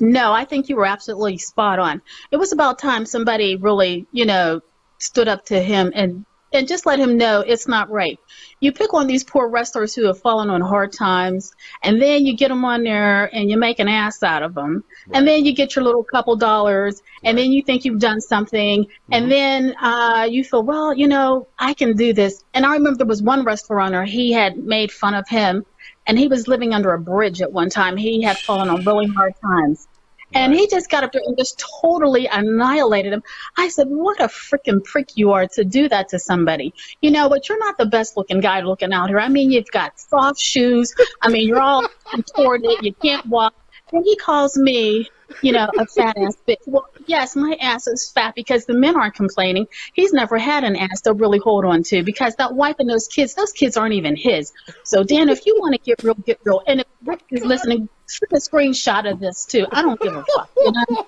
[0.00, 2.02] No, I think you were absolutely spot on.
[2.30, 4.60] It was about time somebody really, you know,
[4.98, 8.18] stood up to him and and just let him know it's not right.
[8.60, 12.36] You pick on these poor wrestlers who have fallen on hard times, and then you
[12.36, 15.54] get them on there and you make an ass out of them, and then you
[15.54, 20.26] get your little couple dollars, and then you think you've done something, and then uh,
[20.28, 22.44] you feel, well, you know, I can do this.
[22.54, 24.04] And I remember there was one wrestler on there.
[24.04, 25.64] He had made fun of him,
[26.06, 27.96] and he was living under a bridge at one time.
[27.96, 29.86] He had fallen on really hard times.
[30.34, 33.22] And he just got up there and just totally annihilated him.
[33.56, 36.74] I said, What a freaking prick you are to do that to somebody.
[37.00, 39.20] You know, but you're not the best looking guy looking out here.
[39.20, 40.94] I mean, you've got soft shoes.
[41.22, 42.78] I mean, you're all contorted.
[42.82, 43.54] You can't walk.
[43.90, 45.08] then he calls me,
[45.42, 46.56] you know, a fat ass bitch.
[46.66, 49.66] Well, yes, my ass is fat because the men aren't complaining.
[49.92, 53.08] He's never had an ass to really hold on to because that wife and those
[53.08, 54.52] kids, those kids aren't even his.
[54.84, 56.62] So, Dan, if you want to get real, get real.
[56.66, 59.66] And if Rick is listening, shoot a screenshot of this too.
[59.70, 60.50] I don't give a fuck.
[60.56, 61.06] You know?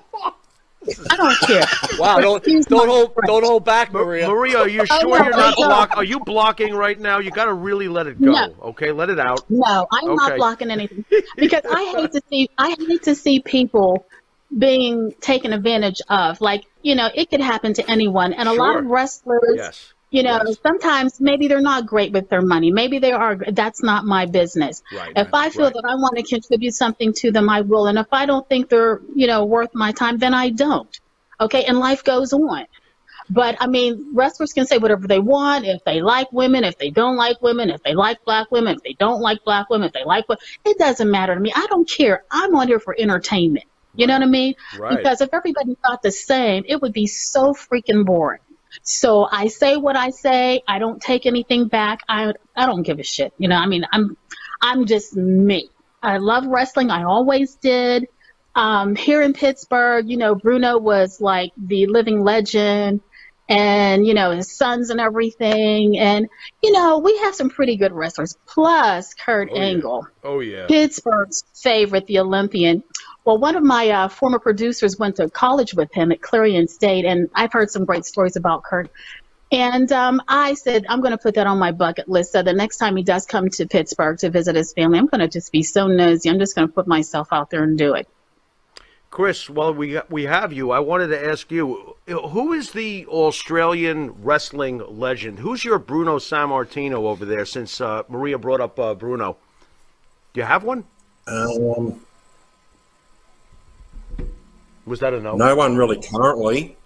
[1.11, 1.65] I don't care.
[1.99, 3.27] Wow, don't don't hold French.
[3.27, 4.27] don't hold back, Maria.
[4.29, 5.67] Maria, are you Oh, sure no, you're not no.
[5.67, 5.97] block?
[5.97, 7.19] Are you blocking right now?
[7.19, 8.33] You got to really let it go.
[8.33, 8.55] No.
[8.63, 9.45] Okay, let it out.
[9.51, 11.05] No, I'm not blocking anything
[11.37, 14.07] because I hate to see I hate to see people
[14.57, 16.41] being taken advantage of.
[16.41, 19.93] Like you know, it could happen to anyone, and a lot of wrestlers, Yes.
[20.11, 22.71] you know, sometimes maybe they're not great with their money.
[22.71, 23.37] Maybe they are.
[23.37, 24.83] That's not my business.
[24.93, 25.75] Right, If I feel right.
[25.75, 27.87] that I want to contribute something to them, I will.
[27.87, 30.99] And if I don't think they're you know worth my time, then I don't.
[31.41, 32.67] Okay, and life goes on.
[33.33, 35.65] But I mean, wrestlers can say whatever they want.
[35.65, 38.83] If they like women, if they don't like women, if they like black women, if
[38.83, 41.53] they don't like black women, if they like what, it doesn't matter to me.
[41.55, 42.25] I don't care.
[42.31, 43.67] I'm on here for entertainment.
[43.95, 44.55] You know what I mean?
[44.79, 44.97] Right.
[44.97, 48.41] Because if everybody thought the same, it would be so freaking boring.
[48.83, 50.63] So I say what I say.
[50.67, 52.01] I don't take anything back.
[52.09, 53.33] I I don't give a shit.
[53.39, 54.17] You know, I mean, I'm
[54.63, 55.71] I'm just me.
[56.03, 56.91] I love wrestling.
[56.91, 58.07] I always did.
[58.55, 63.01] Um, here in Pittsburgh, you know, Bruno was like the living legend
[63.51, 65.99] and, you know, his sons and everything.
[65.99, 66.29] And,
[66.63, 68.39] you know, we have some pretty good wrestlers.
[68.47, 69.61] Plus Kurt yeah.
[69.61, 70.67] Angle, Oh yeah.
[70.69, 72.85] Pittsburgh's favorite, the Olympian.
[73.25, 77.05] Well, one of my uh, former producers went to college with him at Clarion State,
[77.05, 78.91] and I've heard some great stories about Kurt.
[79.53, 82.31] And um, I said, I'm going to put that on my bucket list.
[82.33, 85.21] So the next time he does come to Pittsburgh to visit his family, I'm going
[85.21, 86.31] to just be so nosy.
[86.31, 88.07] I'm just going to put myself out there and do it.
[89.11, 94.13] Chris, while we we have you, I wanted to ask you, who is the Australian
[94.23, 95.41] wrestling legend?
[95.41, 97.45] Who's your Bruno Sammartino over there?
[97.45, 99.37] Since uh, Maria brought up uh, Bruno,
[100.33, 100.85] do you have one?
[101.27, 102.01] Um,
[104.87, 105.35] Was that a no?
[105.37, 106.77] no one really currently.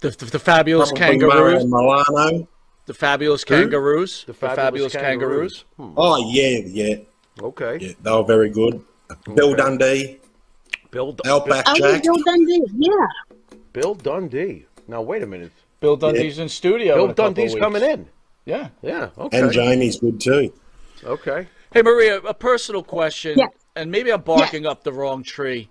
[0.00, 1.64] The, the, the fabulous Probably kangaroos.
[1.64, 2.48] Mario Milano.
[2.84, 4.24] The fabulous kangaroos.
[4.24, 5.64] The The Fabulous fabulous, Kangaroos.
[5.78, 5.94] kangaroos.
[5.96, 6.96] Oh yeah, yeah,
[7.40, 7.78] Okay.
[7.80, 7.92] yeah.
[8.02, 8.84] They were very good.
[9.34, 10.18] Bill Dundee,
[10.94, 12.02] Bill D- Outback Oh, Jack.
[12.04, 12.62] Bill Dundee.
[12.76, 12.92] Yeah.
[13.72, 14.64] Bill Dundee.
[14.86, 15.50] Now wait a minute.
[15.80, 16.94] Bill Dundee's in studio.
[16.94, 18.06] Bill in a Dundee's of coming in.
[18.46, 18.68] Yeah.
[18.80, 19.10] Yeah.
[19.18, 19.40] Okay.
[19.40, 20.52] and Jamie's good too.
[21.02, 21.48] Okay.
[21.72, 23.50] Hey Maria, a personal question, Yes.
[23.74, 25.68] and maybe I'm barking up the wrong tree,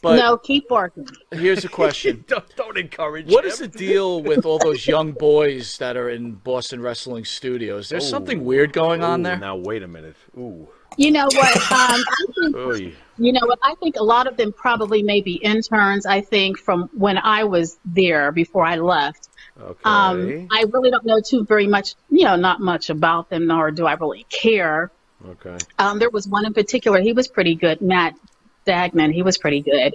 [0.00, 1.08] but no, keep barking.
[1.32, 3.26] here's a question: Don't, don't encourage.
[3.28, 3.50] What him.
[3.50, 7.88] is the deal with all those young boys that are in Boston Wrestling Studios?
[7.88, 9.36] There's something weird going on there.
[9.36, 10.14] Now wait a minute.
[10.38, 10.68] Ooh.
[10.96, 11.56] You know what?
[11.56, 13.58] Um, I think You know what?
[13.62, 16.06] I think a lot of them probably may be interns.
[16.06, 19.28] I think from when I was there before I left.
[19.60, 19.80] Okay.
[19.84, 23.70] Um, I really don't know too very much, you know, not much about them, nor
[23.70, 24.90] do I really care.
[25.24, 25.58] okay.
[25.78, 27.00] Um, there was one in particular.
[27.00, 28.14] He was pretty good, Matt
[28.66, 29.12] Dagman.
[29.12, 29.94] He was pretty good.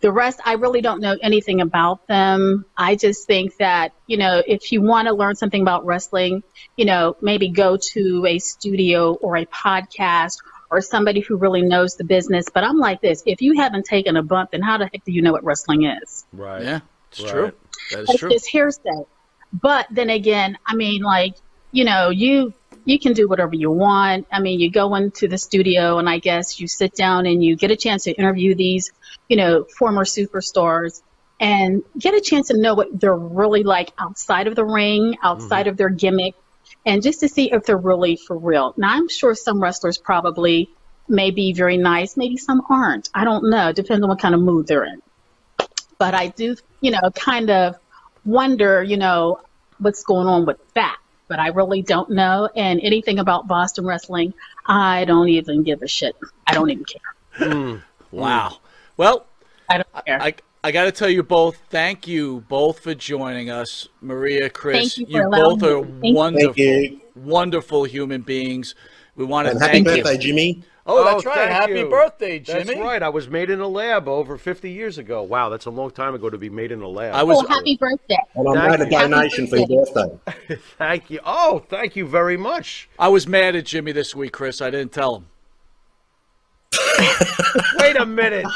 [0.00, 2.64] The rest, I really don't know anything about them.
[2.76, 6.42] I just think that, you know, if you want to learn something about wrestling,
[6.76, 10.38] you know, maybe go to a studio or a podcast
[10.70, 12.46] or somebody who really knows the business.
[12.52, 15.12] But I'm like this if you haven't taken a bump, then how the heck do
[15.12, 16.24] you know what wrestling is?
[16.32, 16.62] Right.
[16.62, 17.30] Yeah, it's Right.
[17.30, 17.52] true.
[17.90, 18.30] That is It's true.
[18.30, 19.04] just hearsay.
[19.52, 21.34] But then again, I mean, like,
[21.72, 22.54] you know, you
[22.86, 24.26] you can do whatever you want.
[24.32, 27.54] I mean, you go into the studio and I guess you sit down and you
[27.56, 28.90] get a chance to interview these,
[29.30, 31.00] you know, former superstars
[31.40, 35.62] and get a chance to know what they're really like outside of the ring, outside
[35.62, 35.70] mm-hmm.
[35.70, 36.34] of their gimmick,
[36.84, 38.74] and just to see if they're really for real.
[38.76, 40.68] Now, I'm sure some wrestlers probably
[41.08, 43.08] may be very nice, maybe some aren't.
[43.14, 43.72] I don't know.
[43.72, 45.00] Depends on what kind of mood they're in
[46.00, 47.76] but I do, you know, kind of
[48.24, 49.38] wonder, you know,
[49.78, 50.96] what's going on with that.
[51.28, 52.48] But I really don't know.
[52.56, 54.32] And anything about Boston wrestling,
[54.66, 56.16] I don't even give a shit.
[56.46, 57.52] I don't even care.
[57.52, 57.76] Hmm.
[58.10, 58.56] Wow.
[59.00, 59.24] Well,
[59.70, 60.20] I don't care.
[60.20, 64.94] I I got to tell you both, thank you both for joining us, Maria, Chris.
[64.94, 66.12] Thank you for both are me.
[66.12, 67.00] Wonderful, Thank you.
[67.16, 68.74] wonderful human beings.
[69.16, 70.18] We want to And happy thank birthday, you.
[70.18, 70.64] Jimmy.
[70.84, 71.48] Oh, that's Oh, right.
[71.48, 71.88] Happy you.
[71.88, 72.64] birthday, Jimmy.
[72.64, 73.02] That's right.
[73.02, 75.22] I was made in a lab over 50 years ago.
[75.22, 77.14] Wow, that's a long time ago to be made in a lab.
[77.14, 78.18] I was oh, happy birthday.
[78.34, 80.58] And I Thank made a donation for your birthday.
[80.76, 81.20] Thank you.
[81.24, 82.90] Oh, thank you very much.
[82.98, 84.60] I was mad at Jimmy this week, Chris.
[84.60, 85.26] I didn't tell him.
[87.78, 88.46] Wait a minute.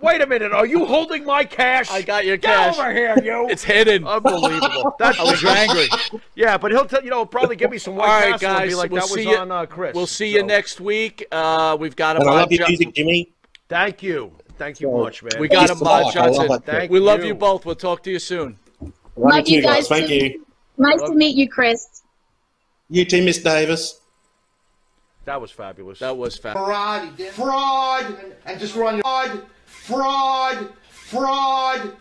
[0.00, 0.52] Wait a minute.
[0.52, 1.90] Are you holding my cash?
[1.90, 2.78] I got your Get cash.
[2.78, 3.48] over here, you.
[3.50, 4.06] It's hidden.
[4.06, 4.94] unbelievable.
[4.98, 5.88] That's I was angry.
[6.34, 8.62] Yeah, but he'll tell you know probably give me some All white right, castle and
[8.64, 8.76] be guys.
[8.76, 9.36] like we'll that was see you.
[9.36, 9.94] on uh, Chris.
[9.94, 11.24] We'll see you next week.
[11.30, 13.32] Uh, we've got a And I mod love your music, Jimmy.
[13.68, 14.32] Thank you.
[14.58, 15.32] Thank you much, man.
[15.40, 16.04] We got a mod lot.
[16.04, 16.52] Love Johnson.
[16.52, 16.64] it.
[16.64, 17.28] Thank We love you.
[17.28, 17.64] you both.
[17.64, 18.58] We'll talk to you soon.
[18.80, 19.88] Love Love you you too, guys guys.
[19.88, 20.46] Thank you.
[20.78, 22.02] Nice to meet you, Chris.
[22.90, 24.00] You too, Miss Davis.
[25.24, 26.00] That was fabulous.
[26.00, 31.96] That was fa- Fraud, fraud, and just run your fraud, fraud, fraud.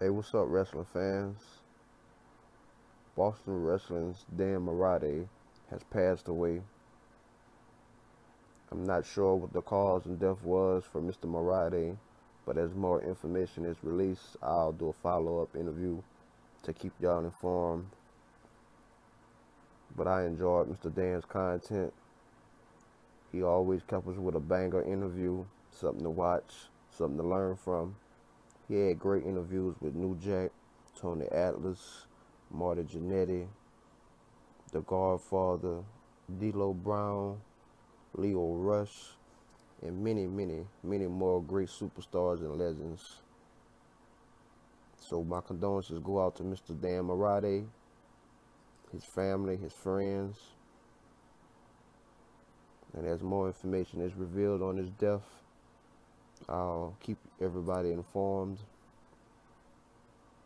[0.00, 1.36] Hey, what's up, wrestling fans?
[3.14, 5.28] Boston Wrestling's Dan Mirade
[5.70, 6.62] has passed away.
[8.72, 11.26] I'm not sure what the cause and death was for Mr.
[11.26, 11.98] Mirade,
[12.46, 16.00] but as more information is released, I'll do a follow-up interview
[16.62, 17.90] to keep y'all informed.
[19.94, 20.94] But I enjoyed Mr.
[20.94, 21.92] Dan's content.
[23.32, 26.54] He always kept us with a banger interview, something to watch,
[26.90, 27.96] something to learn from.
[28.70, 30.52] He had great interviews with New Jack,
[30.96, 32.06] Tony Atlas,
[32.52, 33.48] Marty Jannetty,
[34.70, 35.82] The Godfather,
[36.38, 37.40] D'Lo Brown,
[38.14, 39.16] Leo Rush,
[39.82, 43.22] and many, many, many more great superstars and legends.
[45.00, 46.80] So my condolences go out to Mr.
[46.80, 47.66] Dan Mirade,
[48.92, 50.36] his family, his friends.
[52.96, 55.39] And as more information is revealed on his death,
[56.48, 58.58] I'll keep everybody informed.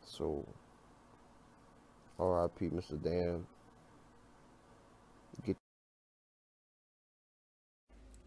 [0.07, 0.47] So,
[2.19, 3.03] RIP, Mr.
[3.03, 3.47] Dan.
[5.45, 5.57] Get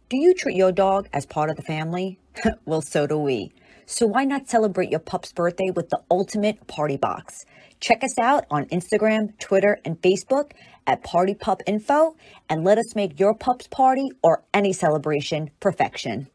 [0.09, 2.19] Do you treat your dog as part of the family?
[2.65, 3.51] well, so do we.
[3.85, 7.45] So why not celebrate your pup's birthday with the ultimate party box?
[7.79, 10.51] Check us out on Instagram, Twitter, and Facebook
[10.87, 12.15] at Party Pup Info
[12.49, 16.27] and let us make your pup's party or any celebration perfection.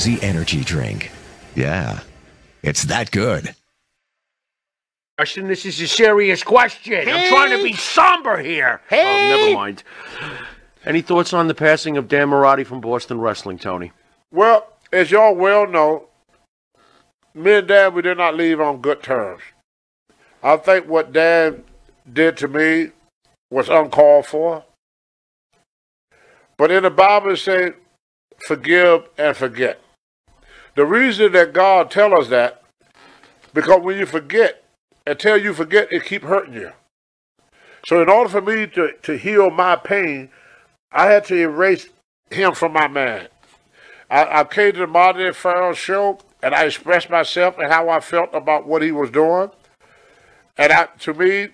[0.00, 1.10] Dino Luzi Energy Drink.
[1.54, 2.00] Yeah,
[2.62, 3.54] it's that good.
[5.18, 5.48] Question.
[5.48, 7.08] This is a serious question.
[7.08, 8.80] I'm trying to be somber here.
[8.90, 9.82] Oh, never mind.
[10.86, 13.92] Any thoughts on the passing of Dan Mirade from Boston Wrestling, Tony?
[14.32, 16.06] Well, as y'all well know,
[17.34, 19.42] me and Dan, we did not leave on good terms.
[20.42, 21.64] I think what Dan
[22.10, 22.92] did to me
[23.50, 24.64] was uncalled for.
[26.56, 27.74] But in the Bible, it says,
[28.46, 29.78] forgive and forget.
[30.80, 32.62] The reason that God tell us that,
[33.52, 34.64] because when you forget,
[35.06, 36.72] until you forget, it keep hurting you.
[37.84, 40.30] So in order for me to, to heal my pain,
[40.90, 41.90] I had to erase
[42.30, 43.28] him from my mind.
[44.08, 48.00] I, I came to the Martin Farrell show and I expressed myself and how I
[48.00, 49.50] felt about what he was doing.
[50.56, 51.48] And I, to me,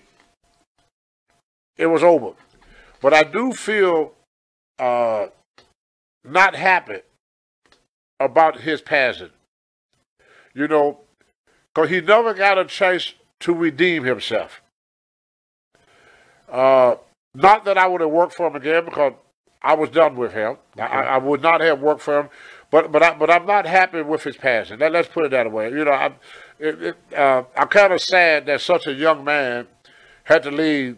[1.75, 2.31] it was over.
[3.01, 4.13] But I do feel
[4.79, 5.27] uh,
[6.23, 7.01] not happy
[8.19, 9.29] about his passing.
[10.53, 10.99] You know,
[11.73, 14.61] because he never got a chance to redeem himself.
[16.51, 16.95] Uh,
[17.35, 19.13] not that I would have worked for him again because
[19.61, 20.57] I was done with him.
[20.77, 22.29] I, I would not have worked for him,
[22.71, 24.79] but but I, but I'm not happy with his passing.
[24.79, 25.69] Let, us put it that way.
[25.69, 26.15] You know, I'm
[26.59, 29.67] it, it, uh, I'm kind of sad that such a young man
[30.23, 30.97] had to leave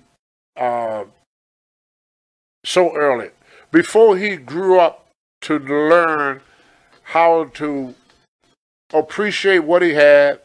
[0.55, 1.05] uh,
[2.63, 3.30] so early
[3.72, 5.07] before he grew up
[5.41, 6.41] to learn
[7.10, 7.95] how to
[8.93, 10.39] appreciate what he had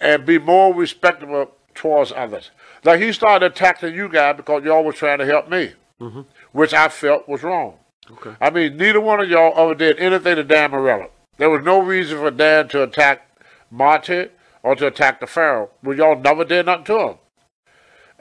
[0.00, 2.50] and be more respectable towards others.
[2.84, 6.22] Like he started attacking you guys because y'all was trying to help me, Mm-hmm.
[6.52, 7.74] which I felt was wrong.
[8.10, 8.34] Okay.
[8.40, 11.10] I mean, neither one of y'all ever did anything to Dan Morello.
[11.38, 13.26] There was no reason for Dan to attack
[13.70, 14.28] Marty
[14.62, 15.70] or to attack the Pharaoh.
[15.82, 17.14] Well, y'all never did nothing to him.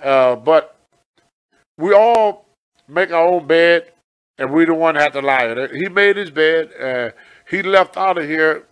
[0.01, 0.75] Uh, but
[1.77, 2.45] we all
[2.87, 3.91] make our own bed
[4.37, 5.71] and we the one had to lie in it.
[5.71, 6.71] He made his bed.
[6.79, 7.11] Uh,
[7.49, 8.65] he left out of here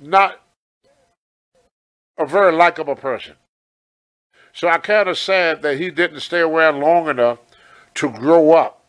[0.00, 0.40] not
[2.18, 3.34] a very likable person.
[4.52, 7.38] So I kind of sad that he didn't stay around long enough
[7.94, 8.84] to grow up,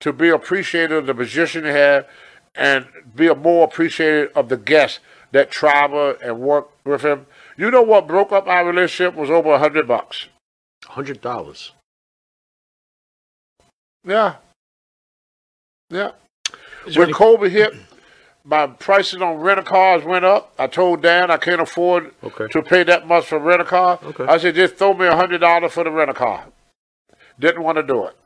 [0.00, 2.06] to be appreciated of the position he had,
[2.54, 5.00] and be more appreciated of the guests
[5.32, 7.26] that travel and work with him.
[7.56, 10.26] You know what broke up our relationship was over a hundred bucks.
[10.84, 11.72] Hundred dollars.
[14.04, 14.36] Yeah.
[15.90, 16.12] Yeah.
[16.84, 17.74] When any- COVID hit,
[18.44, 20.52] my prices on rental cars went up.
[20.58, 22.48] I told Dan I can't afford Okay.
[22.48, 23.98] to pay that much for rent a car.
[24.02, 24.24] Okay.
[24.24, 26.46] I said, just throw me a hundred dollars for the rent a car.
[27.38, 28.16] Didn't want to do it.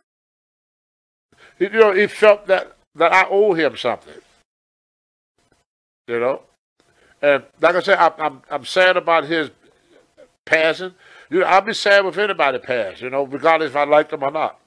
[1.58, 4.14] He, you know, he felt that that I owe him something.
[6.06, 6.42] You know,
[7.22, 9.50] and like I said, I, I'm I'm sad about his
[10.44, 10.94] passing.
[11.30, 13.00] You know, I'll be sad with anybody pass.
[13.00, 14.58] You know, regardless if I like them or not.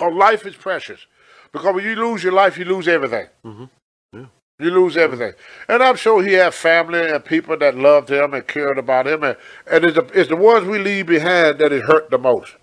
[0.00, 1.06] Oh, life is precious
[1.52, 3.26] because when you lose your life, you lose everything.
[3.44, 4.24] Mm-hmm.
[4.58, 5.32] You lose everything.
[5.68, 9.24] And I'm sure he had family and people that loved him and cared about him.
[9.24, 9.36] And,
[9.70, 12.56] and it's, the, it's the ones we leave behind that it hurt the most.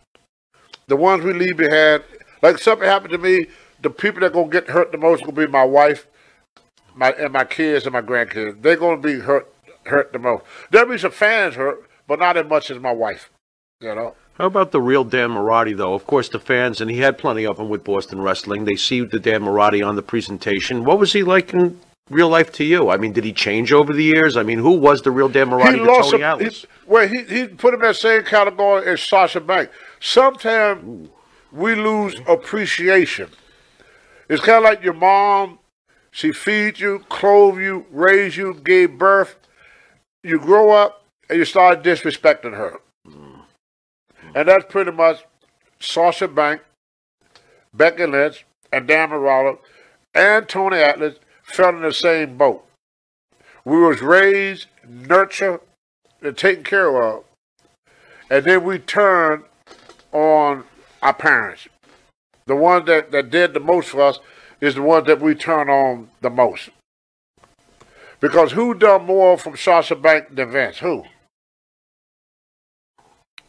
[0.86, 2.04] The ones we leave behind,
[2.44, 3.48] like something happened to me,
[3.82, 6.08] the people that going to get hurt the most going to be my wife
[6.98, 8.62] my and my kids and my grandkids.
[8.62, 9.54] They're going to be hurt
[9.86, 10.44] hurt the most.
[10.72, 13.30] There'll be some fans hurt, but not as much as my wife.
[13.80, 14.16] You know?
[14.38, 15.96] How about the real Dan Mirade, though?
[15.96, 18.66] Of course, the fans, and he had plenty of them with Boston Wrestling.
[18.66, 20.86] They see the Dan Mirade on the presentation.
[20.86, 21.80] What was he like in
[22.12, 22.92] real life to you?
[22.92, 24.38] I mean, did he change over the years?
[24.38, 26.62] I mean, who was the real Dan Mirade he to lost Tony some, Atlas?
[26.62, 29.74] he, well, he, he put him in the same category as Sasha Banks.
[30.00, 31.10] Sometimes
[31.52, 33.30] we lose appreciation.
[34.30, 35.58] It's kind of like your mom.
[36.12, 39.36] She feeds you, clothed you, raised you, gave birth.
[40.22, 42.80] You grow up and you start disrespecting her.
[44.38, 45.26] And that's pretty much
[45.80, 46.62] Sasha Bank,
[47.74, 49.58] Becky Lynch, and Dan Morales,
[50.14, 52.64] and Tony Atlas fell in the same boat.
[53.66, 55.62] We was raised, nurtured,
[56.22, 57.24] and taken care of.
[58.30, 59.46] And then we turned
[60.12, 60.66] on
[61.02, 61.68] our parents.
[62.46, 64.20] The one that, that did the most for us
[64.62, 66.70] is the one that we turn on the most.
[68.20, 70.78] Because who done more from Sasha Bank than Vince?
[70.78, 71.06] Who?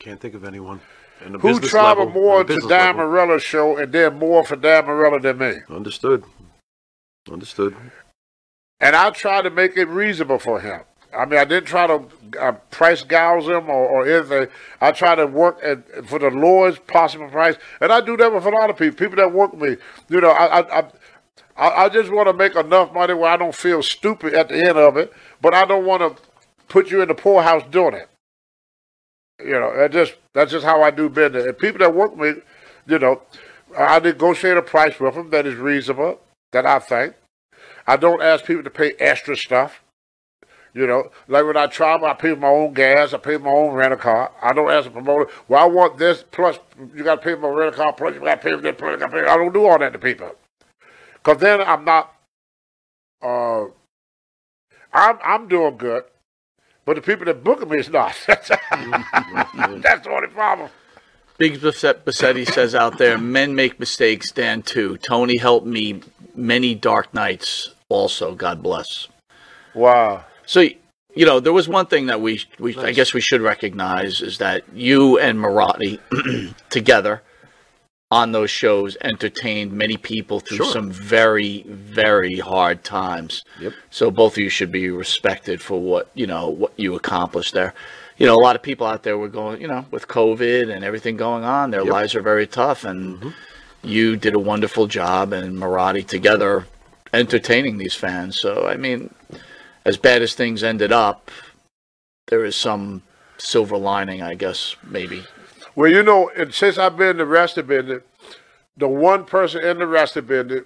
[0.08, 0.80] Can't think of anyone.
[1.20, 5.58] Who traveled level- more to Dan show and did more for Dan Morella than me?
[5.68, 6.24] Understood.
[7.30, 7.76] Understood.
[8.80, 10.80] And I tried to make it reasonable for him.
[11.14, 12.06] I mean, I didn't try to
[12.40, 14.46] uh, price gouge him or, or anything.
[14.80, 18.46] I try to work at, for the lowest possible price, and I do that with
[18.46, 18.96] a lot of people.
[18.96, 19.76] People that work with me,
[20.08, 20.84] you know, I I, I,
[21.58, 24.56] I I just want to make enough money where I don't feel stupid at the
[24.56, 26.22] end of it, but I don't want to
[26.68, 28.08] put you in the poorhouse doing it.
[29.40, 31.44] You know, that just that's just how I do business.
[31.44, 32.42] And people that work with me,
[32.86, 33.22] you know,
[33.76, 36.20] I negotiate a price with them that is reasonable,
[36.52, 37.14] that I think.
[37.86, 39.82] I don't ask people to pay extra stuff.
[40.74, 43.74] You know, like when I travel, I pay my own gas, I pay my own
[43.74, 44.30] rental car.
[44.42, 46.58] I don't ask a promoter, well, I want this, plus
[46.94, 48.92] you got to pay my rental car, plus you got to pay for this, plus
[48.92, 49.26] you got to pay.
[49.26, 50.30] I don't do all that to people.
[51.14, 52.14] Because then I'm not,
[53.22, 53.64] uh,
[54.92, 56.04] I'm, I'm doing good,
[56.88, 58.16] but the people that book me is not.
[58.26, 60.70] That's the only problem.
[61.36, 64.96] Big Basset- Bassetti says out there, men make mistakes, Dan too.
[64.96, 66.00] Tony helped me
[66.34, 69.06] many dark nights also, God bless.
[69.74, 70.24] Wow.
[70.46, 70.62] So,
[71.14, 74.38] you know, there was one thing that we, we I guess we should recognize is
[74.38, 76.00] that you and Mirade
[76.70, 77.20] together
[78.10, 80.72] on those shows entertained many people through Sure.
[80.72, 83.44] some very, very hard times.
[83.60, 83.74] Yep.
[83.90, 87.74] So both of you should be respected for what, you know, what you accomplished there.
[88.16, 90.84] You know, a lot of people out there were going, you know, with COVID and
[90.84, 91.92] everything going on, their Yep.
[91.92, 92.84] lives are very tough.
[92.84, 93.28] And mm-hmm.
[93.82, 96.66] you did a wonderful job and Mirade together
[97.12, 98.40] entertaining these fans.
[98.40, 99.14] So, I mean,
[99.84, 101.30] as bad as things ended up,
[102.28, 103.02] there is some
[103.36, 105.24] silver lining, I guess, maybe.
[105.78, 108.02] Well, you know, and since I've been in the wrestling business,
[108.76, 110.64] the one person in the wrestling business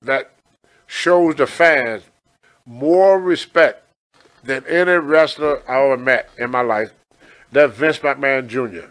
[0.00, 0.30] that
[0.86, 2.04] shows the fans
[2.64, 3.84] more respect
[4.42, 6.92] than any wrestler I ever met in my life,
[7.52, 8.88] that's Vince McMahon Jr.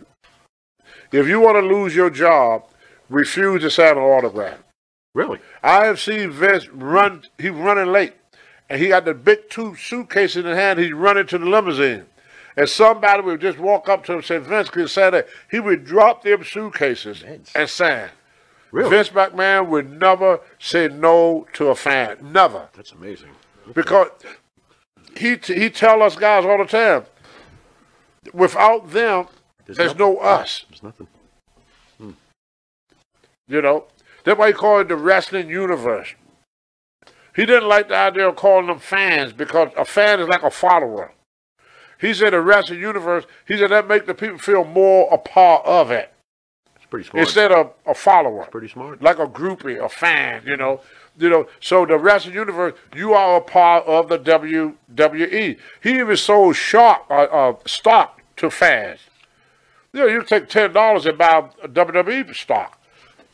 [1.11, 2.65] If you want to lose your job,
[3.09, 4.59] refuse to sign an autograph.
[5.15, 5.39] Really?
[5.63, 8.13] I have seen Vince run, he's running late,
[8.69, 12.05] and he got the big two suitcases in his hand, he's running to the limousine.
[12.55, 15.27] And somebody would just walk up to him and say, Vince, could you sign that?
[15.49, 17.23] He would drop them suitcases
[17.55, 18.09] and sign.
[18.71, 18.89] Really?
[18.89, 22.17] Vince McMahon would never say no to a fan.
[22.21, 22.69] Never.
[22.73, 23.29] That's amazing.
[23.73, 24.09] Because
[25.15, 27.05] he he tell us guys all the time,
[28.33, 29.27] without them,
[29.67, 30.65] there's, no us.
[30.69, 31.07] There's nothing.
[31.99, 32.11] Hmm.
[33.47, 33.85] You know,
[34.23, 36.15] That's why he called it the wrestling universe.
[37.35, 40.51] He didn't like the idea of calling them fans because a fan is like a
[40.51, 41.13] follower.
[42.03, 45.65] He said the wrestling universe, he said that make the people feel more a part
[45.65, 46.11] of it.
[46.75, 47.25] It's pretty smart.
[47.25, 48.43] Instead of a follower.
[48.51, 49.01] pretty smart.
[49.01, 50.81] Like a groupie, a fan, you know.
[51.17, 55.57] You know, so the wrestling universe, you are a part of the WWE.
[55.81, 58.99] He even sold shark, uh, uh, stock to fans.
[59.93, 62.81] You know, you take ten dollars and buy a WWE stock.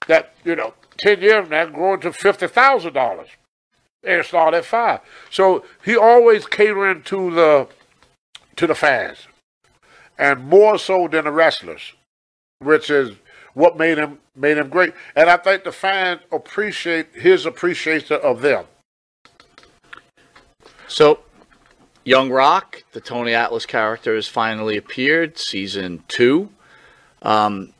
[0.08, 3.30] That you know, ten years from now, growing to fifty thousand dollars.
[4.04, 5.00] And it started at five.
[5.32, 7.68] So he always catering to the
[8.60, 9.20] to the fans,
[10.18, 11.94] and more so than the wrestlers,
[12.60, 13.16] which is
[13.54, 14.94] what made him made him great.
[15.16, 18.66] And I think the fans appreciate his appreciation of them.
[20.90, 21.22] So,
[22.04, 26.50] Young Rock, the Tony Atlas character, has finally appeared, season two.
[27.22, 27.74] Um,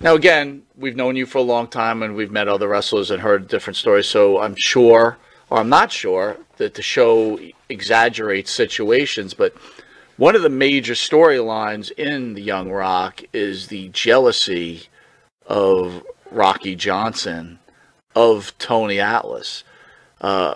[0.00, 3.20] now, again, we've known you for a long time and we've met other wrestlers and
[3.20, 5.18] heard different stories, so I'm sure,
[5.50, 9.54] or I'm not sure, that the show exaggerates situations, but
[10.16, 14.88] one of the major storylines in the Young Rock is the jealousy
[15.46, 17.58] of Rocky Johnson
[18.14, 19.64] of Tony Atlas.
[20.20, 20.54] Uh,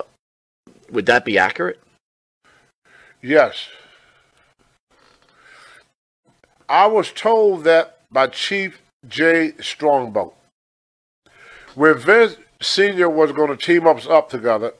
[0.90, 1.80] would that be accurate?
[3.20, 3.68] Yes.
[6.68, 10.34] I was told that by Chief Jay Strongbow.
[11.74, 13.08] When Vince Sr.
[13.08, 14.74] was going to team us up together,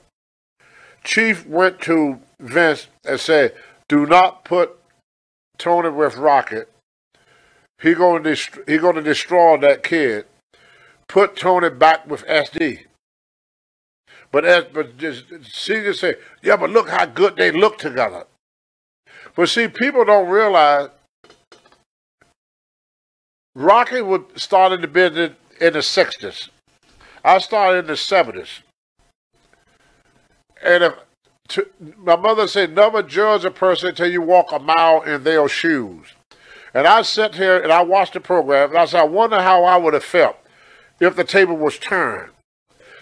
[1.03, 3.53] Chief went to Vince and said,
[3.89, 4.77] do not put
[5.57, 6.71] Tony with Rocket.
[7.81, 10.25] He going to dest- he to destroy that kid.
[11.07, 12.85] Put Tony back with SD.
[14.31, 18.25] But as but just Senior said, yeah, but look how good they look together.
[19.35, 20.89] But see, people don't realize
[23.55, 26.49] Rocky would start in the business in the sixties.
[27.23, 28.59] I started in the seventies.
[30.61, 30.93] And if
[31.49, 35.47] to, my mother said, never judge a person until you walk a mile in their
[35.49, 36.07] shoes.
[36.73, 39.63] And I sat here and I watched the program and I said, I wonder how
[39.63, 40.37] I would have felt
[40.99, 42.31] if the table was turned.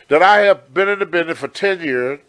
[0.07, 2.19] That I have been in the business for 10 years.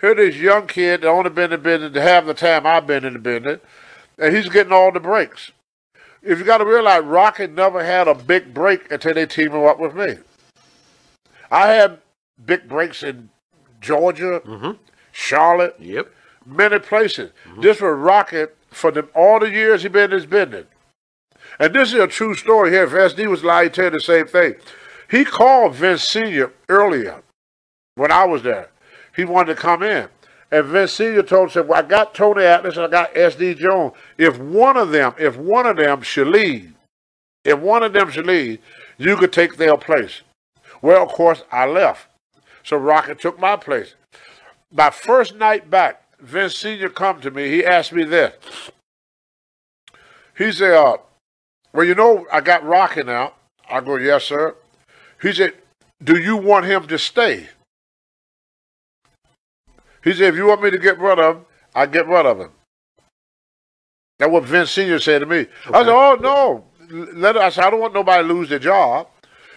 [0.00, 3.04] Here this young kid that only been in the business half the time I've been
[3.04, 3.60] in the business.
[4.18, 5.50] And he's getting all the breaks.
[6.22, 9.64] If you got to realize, Rocky never had a big break until they teamed him
[9.64, 10.18] up with me.
[11.50, 11.98] I had
[12.44, 13.30] big breaks in
[13.80, 14.72] Georgia, mm-hmm.
[15.14, 16.12] Charlotte, yep,
[16.44, 17.30] many places.
[17.60, 20.66] This was Rocket for the, all the years he been in this business.
[21.60, 22.82] And this is a true story here.
[22.82, 24.56] If SD was lying, he'd tell you the same thing.
[25.08, 26.52] He called Vince Sr.
[26.68, 27.22] earlier
[27.94, 28.70] when I was there.
[29.14, 30.08] He wanted to come in.
[30.50, 31.22] And Vince Sr.
[31.22, 33.92] told him, said, well, I got Tony Atlas and I got SD Jones.
[34.18, 36.74] If one of them, if one of them should leave,
[37.44, 38.58] if one of them should leave,
[38.98, 40.22] you could take their place.
[40.82, 42.08] Well, of course, I left.
[42.64, 43.94] So Rocket took my place.
[44.76, 46.88] My first night back, Vince Sr.
[46.88, 47.48] come to me.
[47.48, 48.34] He asked me this.
[50.36, 50.96] He said, uh,
[51.72, 53.34] well, you know, I got Rocket now.
[53.70, 54.56] I go, yes, sir.
[55.22, 55.54] He said,
[56.02, 57.48] do you want him to stay?
[60.02, 62.40] He said, if you want me to get rid of him, I get rid of
[62.40, 62.50] him.
[64.18, 64.98] That's what Vince Sr.
[64.98, 65.46] said to me.
[65.66, 66.64] I said, oh, no.
[66.90, 69.06] Let I said, I don't want nobody to lose their job.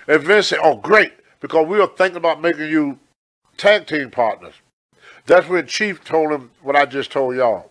[0.07, 2.99] And Vince said, oh, great, because we were thinking about making you
[3.57, 4.53] tag team partners.
[5.27, 7.69] That's when Chief told him what I just told y'all.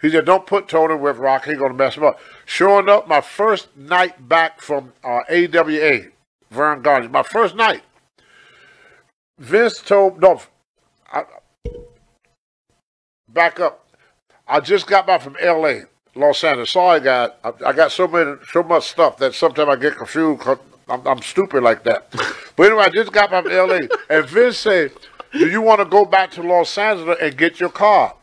[0.00, 1.44] He said, don't put Tony with Rock.
[1.44, 2.18] He's going to mess him up.
[2.46, 6.06] Sure enough, my first night back from uh, AWA,
[6.50, 7.82] Verne Gagne, my first night,
[9.38, 10.40] Vince told, no,
[11.12, 11.24] I,
[13.28, 13.86] back up.
[14.46, 15.80] I just got back from LA,
[16.14, 16.70] Los Angeles.
[16.70, 17.30] Sorry, guys.
[17.44, 20.58] I, I got so many, so much stuff that sometimes I get confused 'cause
[20.88, 22.10] I'm, I'm stupid like that.
[22.56, 24.92] but anyway, I just got back from LA, and Vince said,
[25.32, 28.14] "Do you want to go back to Los Angeles and get your car?"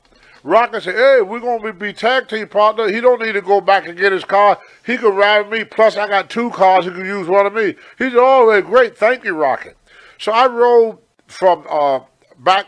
[0.43, 2.87] Rocket said, "Hey, we're gonna be, tag team partner.
[2.87, 4.59] He don't need to go back and get his car.
[4.85, 5.65] He can ride with me.
[5.65, 6.85] Plus, I got two cars.
[6.85, 8.97] He can use one of me." He said, "Oh, great.
[8.97, 9.75] Thank you, Rocket."
[10.19, 12.01] So I rode from uh,
[12.37, 12.67] back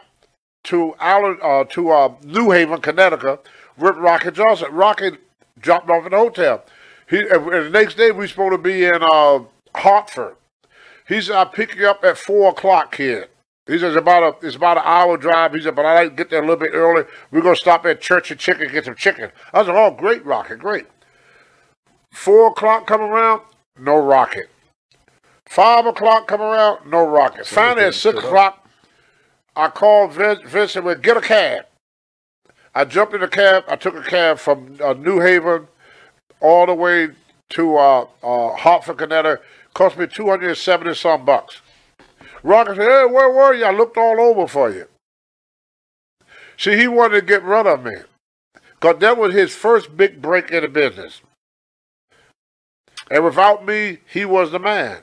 [0.63, 4.73] to Allen, uh, to uh, New Haven, Connecticut, with Rocket Johnson.
[4.73, 5.19] Rocket
[5.59, 6.63] dropped off at the hotel.
[7.09, 9.39] He and the next day we supposed to be in uh,
[9.75, 10.35] Hartford.
[11.07, 13.29] He said, "I'll pick you up at four o'clock, kid."
[13.67, 15.53] He says about a it's about an hour drive.
[15.53, 17.03] He said, "But I like to get there a little bit early.
[17.31, 20.59] We're gonna stop at Church and Chicken get some chicken." I said, "Oh, great, Rocket,
[20.59, 20.87] great."
[22.11, 23.41] Four o'clock come around,
[23.77, 24.49] no rocket.
[25.47, 27.45] Five o'clock come around, no rocket.
[27.45, 28.67] Finally, at six o'clock,
[29.55, 31.65] I called Vince, Vince and went, get a cab.
[32.75, 33.63] I jumped in the cab.
[33.67, 35.67] I took a cab from uh, New Haven
[36.41, 37.09] all the way
[37.49, 39.43] to uh, uh, Hartford, Connecticut.
[39.73, 41.61] Cost me 270 some bucks.
[42.47, 43.65] Rocky said, Hey, where were you?
[43.65, 44.87] I looked all over for you.
[46.55, 47.97] See, he wanted to get rid of me.
[48.79, 51.21] Because that was his first big break in the business.
[53.11, 55.01] And without me, he was the man.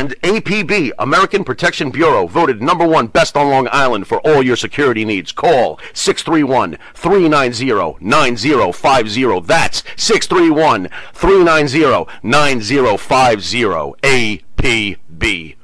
[0.00, 4.56] And APB, American Protection Bureau, voted number one best on Long Island for all your
[4.56, 5.30] security needs.
[5.30, 9.40] Call 631 390 9050.
[9.46, 13.94] That's 631 390 9050.
[14.02, 15.56] APB.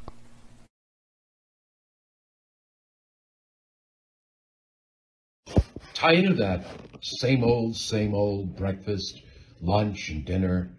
[5.95, 6.67] Tired of that
[7.01, 9.23] same old, same old breakfast,
[9.63, 10.76] lunch, and dinner?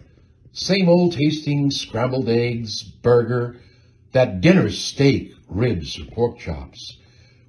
[0.60, 3.58] Same old tasting scrambled eggs, burger,
[4.14, 6.98] that dinner steak, ribs, or pork chops.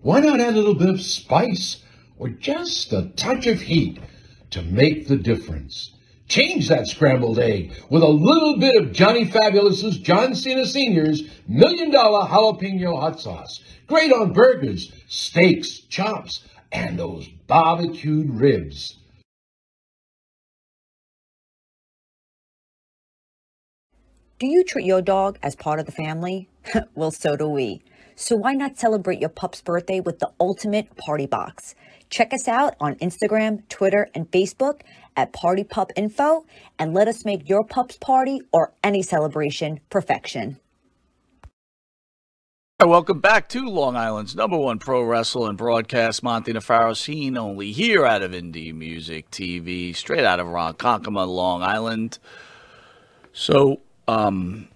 [0.03, 1.83] Why not add a little bit of spice
[2.19, 3.99] or just a touch of heat
[4.51, 5.93] to make the difference?
[6.29, 11.91] Change that scrambled egg with a little bit of Johnny Fabulous's John Cena Sr.'s Million
[11.91, 13.61] Dollar Jalapeno Hot Sauce.
[13.87, 18.99] Great on burgers, steaks, chops, and those barbecued ribs.
[24.39, 26.49] Do you treat your dog as part of the family?
[26.95, 27.83] well, so do we.
[28.15, 31.75] So why not celebrate your pup's birthday with the ultimate party box?
[32.09, 34.83] Check us out on Instagram, Twitter, and Facebook
[35.17, 36.45] at Party Pup Info
[36.79, 40.61] and let us make your pup's party or any celebration perfection.
[42.81, 47.73] Welcome back to Long Island's number one pro wrestling and broadcast, Monty Nefaro, seen only
[47.73, 52.21] here out of Indie Music TV, straight out of Ronkonkoma, Long Island.
[53.33, 54.69] So, um,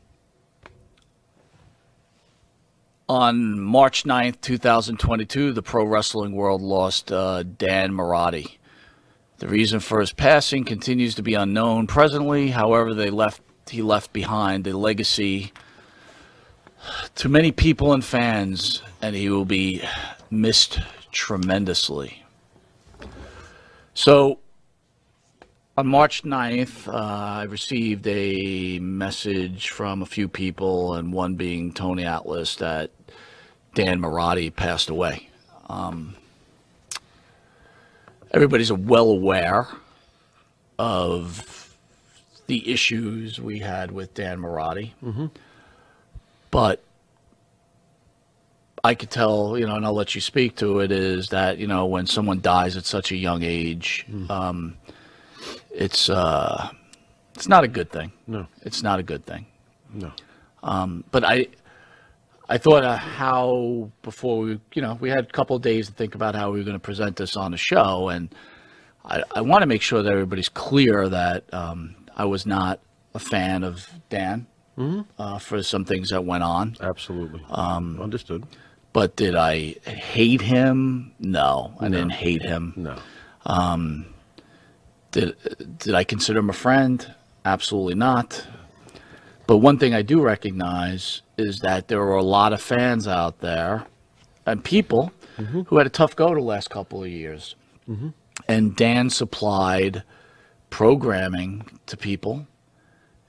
[3.09, 8.59] on March 9th, 2022, the pro wrestling world lost uh, Dan Mirade.
[9.39, 12.51] The reason for his passing continues to be unknown presently.
[12.51, 15.53] However, they left he left behind a legacy
[17.15, 19.83] to many people and fans, and he will be
[20.31, 20.81] missed
[21.11, 22.25] tremendously.
[23.95, 24.39] So,
[25.77, 31.73] on March 9th, uh, I received a message from a few people, and one being
[31.73, 32.91] Tony Atlas, that
[33.75, 35.31] Dan Mirade passed away.
[35.69, 36.15] Um,
[38.33, 39.67] everybody's well aware
[40.79, 41.75] of
[42.49, 44.93] the issues we had with Dan Mirade.
[45.03, 45.27] Mm-hmm.
[46.51, 46.83] But
[48.85, 51.67] I could tell, you know, and I'll let you speak to it, is that, you
[51.67, 54.77] know, when someone dies at such a young age, um,
[55.75, 56.71] it's uh,
[57.35, 58.13] it's not a good thing.
[58.27, 58.47] No.
[58.63, 59.47] It's not a good thing.
[59.93, 60.13] No.
[60.63, 61.49] Um, but I
[62.49, 65.93] I thought uh, how before we you know we had a couple of days to
[65.95, 68.35] think about how we were going to present this on the show, and
[69.05, 72.81] I, I want to make sure that everybody's clear that um, I was not
[73.15, 74.47] a fan of Dan
[74.79, 75.05] Mhm.
[75.19, 76.77] uh, for some things that went on.
[76.81, 77.45] Absolutely.
[77.51, 78.47] Um, Understood.
[78.95, 81.13] But did I hate him?
[81.19, 81.99] No, I No.
[81.99, 82.73] didn't hate him.
[82.77, 82.97] No.
[83.45, 84.07] Um,
[85.13, 87.15] did did I consider him a friend?
[87.45, 88.47] Absolutely not.
[89.47, 93.41] But one thing I do recognize is that there were a lot of fans out
[93.41, 93.85] there
[94.47, 95.67] and people Mhm.
[95.67, 97.55] who had a tough go the last couple of years.
[97.89, 98.09] Mm-hmm.
[98.49, 100.03] And Dan supplied
[100.71, 102.47] programming to people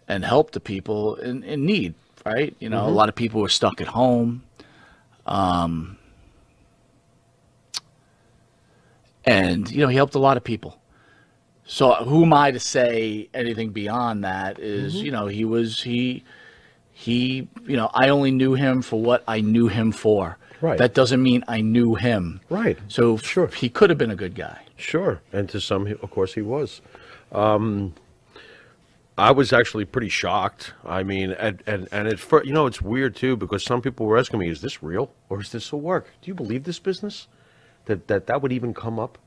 [0.08, 1.94] and help to people in, in need,
[2.26, 2.56] right?
[2.60, 2.96] You know, a Mhm.
[2.96, 4.44] lot of people were stuck at home.
[5.26, 5.98] Um,
[9.26, 10.78] and, you know, he helped a lot of people.
[11.66, 15.04] So who am I to say anything beyond that is, Mhm.
[15.04, 16.24] you know, he was, he,
[16.92, 20.38] he, you know, I only knew him for what I knew him for.
[20.62, 20.78] Right.
[20.78, 22.42] That doesn't mean I knew him.
[22.50, 22.78] Right.
[22.88, 23.48] So sure.
[23.48, 24.60] he could have been a good guy.
[24.78, 26.82] Sure, and to some, of course, he was.
[27.32, 27.94] Um,
[29.18, 30.74] I was actually pretty shocked.
[30.86, 34.18] I mean, and and and it's you know it's weird too because some people were
[34.18, 36.08] asking me, "Is this real or is this a work?
[36.22, 37.28] Do you believe this business?
[37.86, 39.18] That that that would even come up?"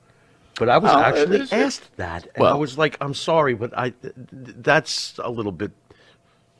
[0.59, 3.77] But I was Well, actually it asked that, and I was like, "I'm sorry, but
[3.77, 5.73] I th- th- that's a little bit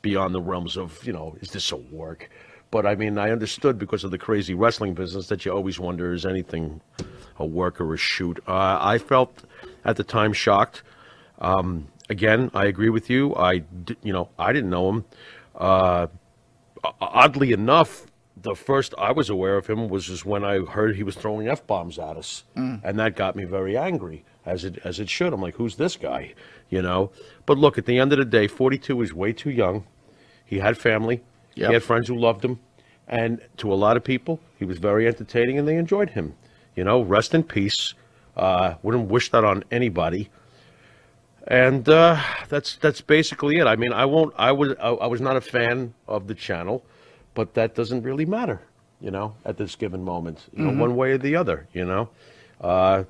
[0.01, 2.29] beyond the realms of you know, is this a work?"
[2.69, 6.13] But I mean, I understood because of the crazy wrestling business that you always wonder
[6.13, 6.81] is anything
[7.39, 8.39] a work or a shoot.
[8.47, 9.43] Uh, I felt
[9.85, 10.83] at the time shocked.
[11.39, 13.35] Um, again, I agree with you.
[13.35, 15.05] I, d- you know, I didn't know him.
[15.55, 16.07] Uh,
[16.99, 18.05] oddly enough,
[18.47, 21.47] the first I was aware of him was just when I heard he was throwing
[21.47, 22.81] f bombs at us, Mm.
[22.83, 25.33] and that got me very angry, as it as it should.
[25.33, 26.33] I'm like, who's this guy?
[26.69, 27.11] You know.
[27.45, 29.85] But look, at the end of the day, 42 is way too young.
[30.45, 31.21] He had family.
[31.55, 31.67] Yep.
[31.67, 32.59] He had friends who loved him,
[33.07, 36.35] and to a lot of people, he was very entertaining, and they enjoyed him.
[36.75, 37.93] You know, rest in peace.
[38.35, 40.29] Uh, wouldn't wish that on anybody.
[41.47, 43.67] And uh, that's that's basically it.
[43.67, 44.33] I mean, I won't.
[44.37, 46.83] I was I, I was not a fan of the channel,
[47.37, 48.59] but that doesn't really matter.
[48.99, 50.73] You know, at this given moment, you Mhm.
[50.73, 51.67] know, one way or the other.
[51.71, 52.09] You know,
[52.59, 53.03] uh,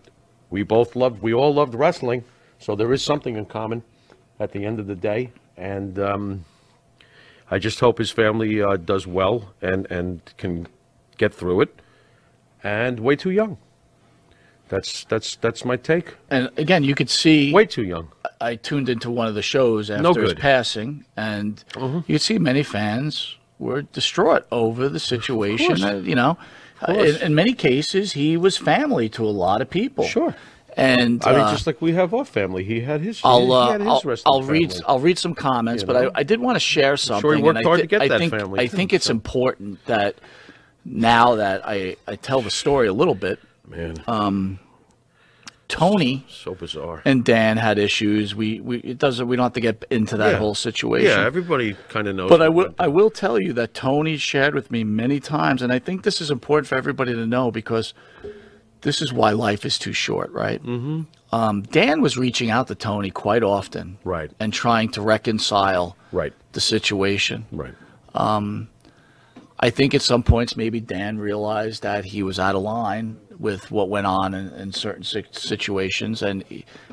[0.50, 1.22] we both loved.
[1.22, 2.26] We all loved wrestling,
[2.60, 3.82] so there is something in common.
[4.40, 6.46] At the end of the day, and um,
[7.50, 10.68] I just hope his family uh, does well and and can
[11.18, 11.82] get through it.
[12.64, 13.58] And way too young.
[14.70, 16.16] That's that's that's my take.
[16.30, 18.10] And again, you could see way too young.
[18.42, 21.64] I tuned into one of the shows after No his passing, and
[22.08, 25.84] you could see many fans were distraught over the situation.
[25.84, 26.38] Uh, you know,
[26.88, 30.06] in, in many cases, he was family to a lot of people.
[30.06, 30.36] Sure.
[30.76, 33.20] And I mean, uh, just like we have our family, he had his.
[33.24, 34.76] I'll uh, had his I'll, I'll read.
[34.88, 35.96] I'll read some comments, You but?
[36.16, 37.22] I, I did want to share something.
[37.22, 39.10] sure he worked hard thi- to get I that think, family, I too, think it's
[39.10, 40.18] important that
[40.86, 44.04] now that I, I tell the story a little bit, man.
[44.08, 44.60] Um,
[45.68, 47.02] Tony so bizarre.
[47.04, 48.34] and Dan had issues.
[48.34, 50.38] We we it doesn't we don't have to get into that Yeah.
[50.38, 51.08] whole situation.
[51.10, 52.30] Yeah, everybody kind of knows.
[52.30, 55.72] But I will I will tell you that Tony shared with me many times, and
[55.74, 57.94] I think this is important for everybody to know because
[58.82, 60.62] this is why life is too short, right?
[60.64, 61.02] Mm-hmm.
[61.36, 66.32] Um, Dan was reaching out to Tony quite often, right, and trying to reconcile, right,
[66.54, 67.74] the situation, right.
[68.16, 68.70] Um,
[69.60, 73.72] I think at some points maybe Dan realized that he was out of line with
[73.72, 76.44] what went on in, in certain situations, and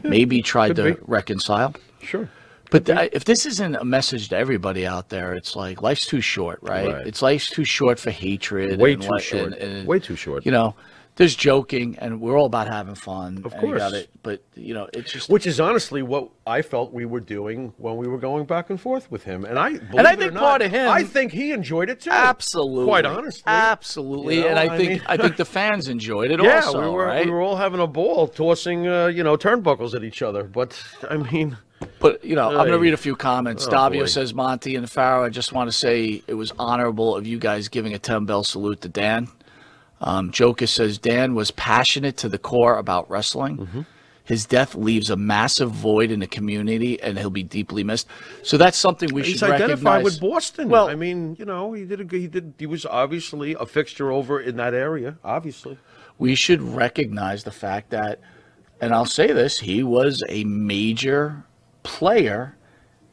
[0.03, 1.01] maybe tried could to be.
[1.07, 1.75] reconcile.
[2.03, 2.29] Sure.
[2.75, 6.21] But th- if this isn't a message to everybody out there, it's like life's too
[6.21, 6.93] short, right?
[6.93, 7.07] Right.
[7.07, 8.81] It's life's too short for hatred.
[8.81, 9.53] Way and too what- short.
[9.53, 10.45] and- and, Way too short.
[10.45, 10.75] You know,
[11.17, 13.43] there's joking, and we're all about having fun.
[13.45, 13.81] Of course.
[13.93, 17.73] it, but you know, it's just Which is honestly what I felt we were doing
[17.77, 20.41] when we were going back and forth with him, and I And I think not,
[20.43, 22.11] part of him- I think he enjoyed it too.
[22.11, 22.87] Absolutely.
[22.87, 26.33] quite honestly, absolutely, You know, and I I think mean- I think the fans enjoyed
[26.33, 26.51] it also.
[26.51, 26.83] yeah, also.
[26.83, 27.25] we were right?
[27.27, 30.43] we were all having a ball, tossing uh, you know turnbuckles at each other.
[30.43, 31.57] But I mean,
[31.99, 33.67] But you know, I'm going to read a few comments.
[33.67, 34.07] Oh, Davio boy.
[34.07, 37.69] says, "Monty and Pharaoh, I just want to say it was honorable of you guys
[37.69, 39.29] giving a ten bell salute to Dan."
[40.01, 43.59] Um, Joker says Dan was passionate to the core about wrestling.
[43.59, 43.81] Mm-hmm.
[44.25, 48.07] His death leaves a massive void in the community, and he'll be deeply missed.
[48.43, 50.05] So that's something we he's should identified recognize.
[50.05, 50.69] with Boston.
[50.71, 52.17] Well- I mean, you know, he did a.
[52.17, 52.55] He did.
[52.59, 55.19] He was obviously a fixture over in that area.
[55.23, 55.79] Obviously,
[56.19, 58.21] we should recognize the fact that,
[58.81, 61.45] and I'll say this, he was a major
[61.85, 62.57] player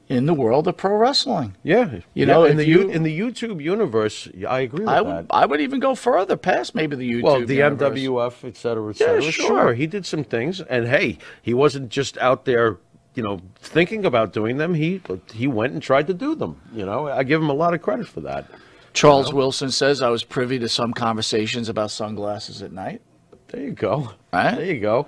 [0.10, 1.56] in the world of pro wrestling.
[1.64, 4.96] Yeah, You Yeah, know, in the you- in the YouTube universe, I agree with I
[4.96, 5.06] that.
[5.06, 7.24] would, I would even go further past maybe the YouTube.
[7.24, 7.92] well, the universe.
[7.98, 9.24] MWF, et cetera, et cetera.
[9.24, 9.32] Yeah, cetera.
[9.48, 9.74] sure.
[9.74, 12.78] he did some things, and hey, he wasn't just out there,
[13.16, 14.74] you know, thinking about doing them.
[14.74, 15.02] He
[15.34, 16.60] he went and tried to do them.
[16.74, 18.50] You know, I give him a lot of credit for that.
[18.94, 23.02] Charles Wilson says I was privy to some conversations about sunglasses at night.
[23.48, 24.12] There you go.
[24.34, 24.56] Right?
[24.58, 25.08] There you go.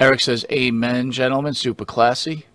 [0.00, 1.54] Eric says, "Amen, gentlemen.
[1.54, 2.46] Super classy."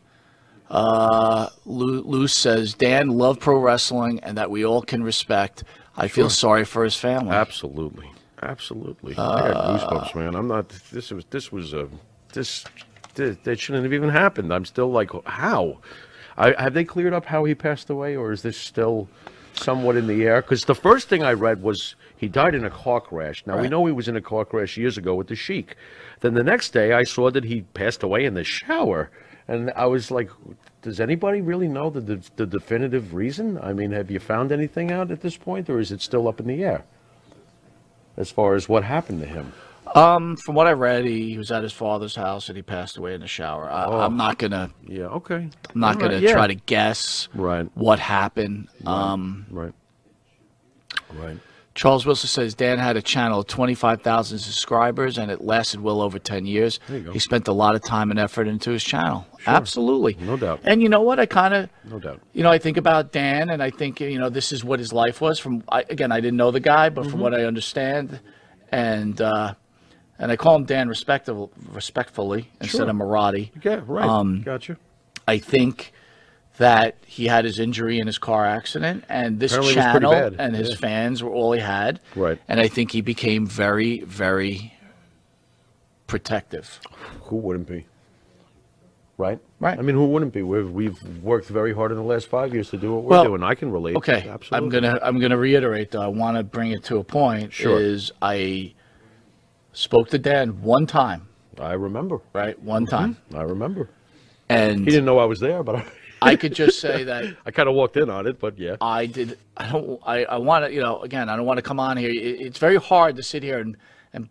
[0.70, 5.64] Uh, Lou, Lou says, "Dan loved pro wrestling, and that we all can respect.
[5.98, 8.12] I feel sorry for his family." Absolutely,
[8.42, 9.16] absolutely.
[9.18, 10.36] I Uh, got goosebumps, man.
[10.36, 10.70] I'm not.
[10.92, 11.88] This was this was a
[12.34, 12.66] this,
[13.16, 14.54] this that shouldn't have even happened.
[14.54, 15.80] I'm still like, how?
[16.38, 19.10] I, have they cleared up how he passed away, or is this still
[19.56, 20.42] somewhat in the air?
[20.42, 23.44] Because the first thing I read was he died in a car crash.
[23.46, 25.76] Now we know he was in a car crash years ago with the Sheik.
[26.22, 29.10] Then the next day I saw that he passed away in the shower,
[29.50, 30.30] and I was like.
[30.82, 33.60] Does anybody really know the, the the definitive reason?
[33.62, 36.40] I mean, have you found anything out at this point, or is it still up
[36.40, 36.86] in the air?
[38.16, 39.52] as far as what happened to him.
[39.96, 42.98] Um, from what I read, he, he was at his father's house and he passed
[42.98, 43.70] away in the shower.
[43.70, 44.00] I, Oh.
[44.00, 44.70] I'm not gonna.
[44.88, 45.06] Yeah.
[45.20, 45.36] Okay.
[45.74, 46.34] I'm not All gonna yeah.
[46.34, 47.68] try to guess Right.
[47.76, 48.68] what happened.
[48.86, 49.74] Um, right.
[51.14, 51.38] Right.
[51.80, 56.20] Charles Wilson says Dan had a channel of 25,000 subscribers and it lasted well over
[56.20, 56.78] 10 years.
[56.90, 57.14] There you go.
[57.14, 59.26] He spent a lot of time and effort into his channel.
[59.48, 60.18] Absolutely.
[60.20, 60.60] No doubt.
[60.66, 61.22] And you know what?
[61.22, 62.20] I kind of, No doubt.
[62.34, 64.92] you know, I think about Dan and I think, you know, this is what his
[64.92, 67.24] life was from, I, again, I didn't know the guy, but from Mhm.
[67.24, 68.20] what I understand.
[68.74, 69.54] And, uh,
[70.20, 72.90] and I call him Dan respectful, respectfully instead Sure.
[72.90, 73.52] of Mirade.
[73.64, 74.06] Yeah, right.
[74.06, 74.76] Um, gotcha.
[75.30, 75.94] I think
[76.60, 80.06] that he had his injury in his car accident, and this Apparently it was pretty
[80.06, 80.76] channel and his yeah.
[80.76, 82.02] fans were all he had.
[82.16, 82.38] Right.
[82.50, 84.74] And I think he became very, very
[86.06, 86.82] protective.
[87.24, 87.88] Who wouldn't be?
[89.18, 89.40] Right?
[89.62, 89.80] Right.
[89.80, 90.44] I mean, who wouldn't be?
[90.44, 93.24] We've, we've worked very hard in the last five years to do what we're Well,
[93.24, 93.44] doing.
[93.44, 93.96] I can relate.
[93.96, 94.58] Okay, Absolutely.
[94.58, 96.02] I'm gonna I'm gonna reiterate though.
[96.02, 97.54] I want to bring it to a point.
[97.54, 97.80] Sure.
[97.80, 98.74] Is I
[99.72, 101.28] spoke to Dan one time.
[101.58, 102.20] I remember.
[102.34, 102.96] Right, one mm-hmm.
[102.96, 103.18] time.
[103.34, 103.90] I remember.
[104.50, 105.86] And he didn't know I was there, but I,
[106.22, 108.40] I could just say that I kind of walked in on it.
[108.40, 109.38] But yeah, I did.
[109.58, 110.00] I don't.
[110.06, 110.74] I, I want to.
[110.74, 112.10] You know, again, I don't want to come on here.
[112.10, 113.78] It, it's very hard to sit here and
[114.14, 114.30] and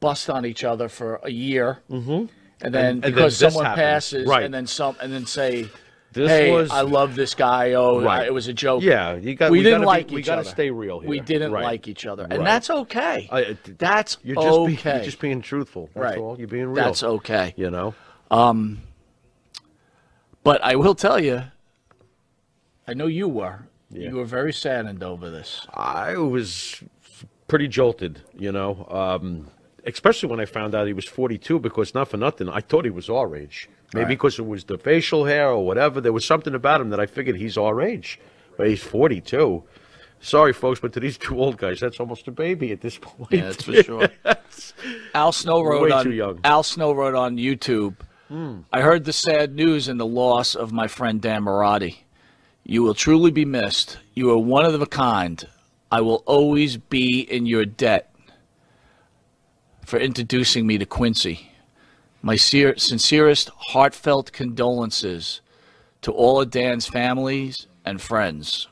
[0.00, 2.10] bust on each other for a year, mm-hmm.
[2.10, 2.28] and
[2.60, 3.82] then And- and then because this someone happens.
[3.84, 4.44] passes, Right.
[4.44, 5.68] and then some, and then say,
[6.12, 8.26] This "Hey, was- I love this guy." Oh, Right.
[8.26, 8.82] It was a joke.
[8.82, 10.50] Yeah, you got- We, we didn't gotta be- like we each gotta other.
[10.50, 11.10] stay real here.
[11.10, 11.64] We didn't Right.
[11.64, 12.44] like each other, and Right.
[12.44, 13.28] that's okay.
[13.30, 14.66] I- that's you're just okay.
[14.82, 15.90] being, you're just being truthful.
[15.94, 16.18] That's Right.
[16.18, 16.38] all.
[16.38, 16.84] You're being real.
[16.84, 17.52] That's okay.
[17.56, 17.94] You know.
[18.30, 18.80] Um,
[20.46, 21.42] but I will tell you,
[22.88, 23.66] I know you were.
[23.90, 24.08] Yeah.
[24.10, 25.66] You were very saddened over this.
[25.74, 26.82] I was
[27.48, 29.48] pretty jolted, you know, um,
[29.84, 32.90] especially when I found out he was 42 because not for nothing, I thought he
[32.90, 33.68] was our age.
[33.94, 34.08] Maybe Right.
[34.08, 36.00] because it was the facial hair or whatever.
[36.00, 38.18] There was something about him that I figured he's our age.
[38.56, 39.62] But he's 42.
[40.20, 43.30] Sorry, folks, but to these two old guys, that's almost a baby at this point.
[43.30, 44.08] Yeah, that's for sure.
[45.14, 46.40] Al Snow wrote on.
[46.42, 47.94] Al Snow wrote on YouTube.
[48.28, 48.60] Hmm.
[48.72, 51.96] I heard the sad news and the loss of my friend Dan Mirade.
[52.64, 53.98] You will truly be missed.
[54.14, 55.46] You are one of a kind.
[55.92, 58.12] I will always be in your debt
[59.84, 61.52] for introducing me to Quincy.
[62.22, 65.40] My sincerest, heartfelt condolences
[66.02, 68.66] to all of Dan's families and friends.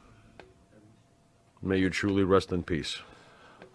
[1.63, 2.99] May you truly rest in peace.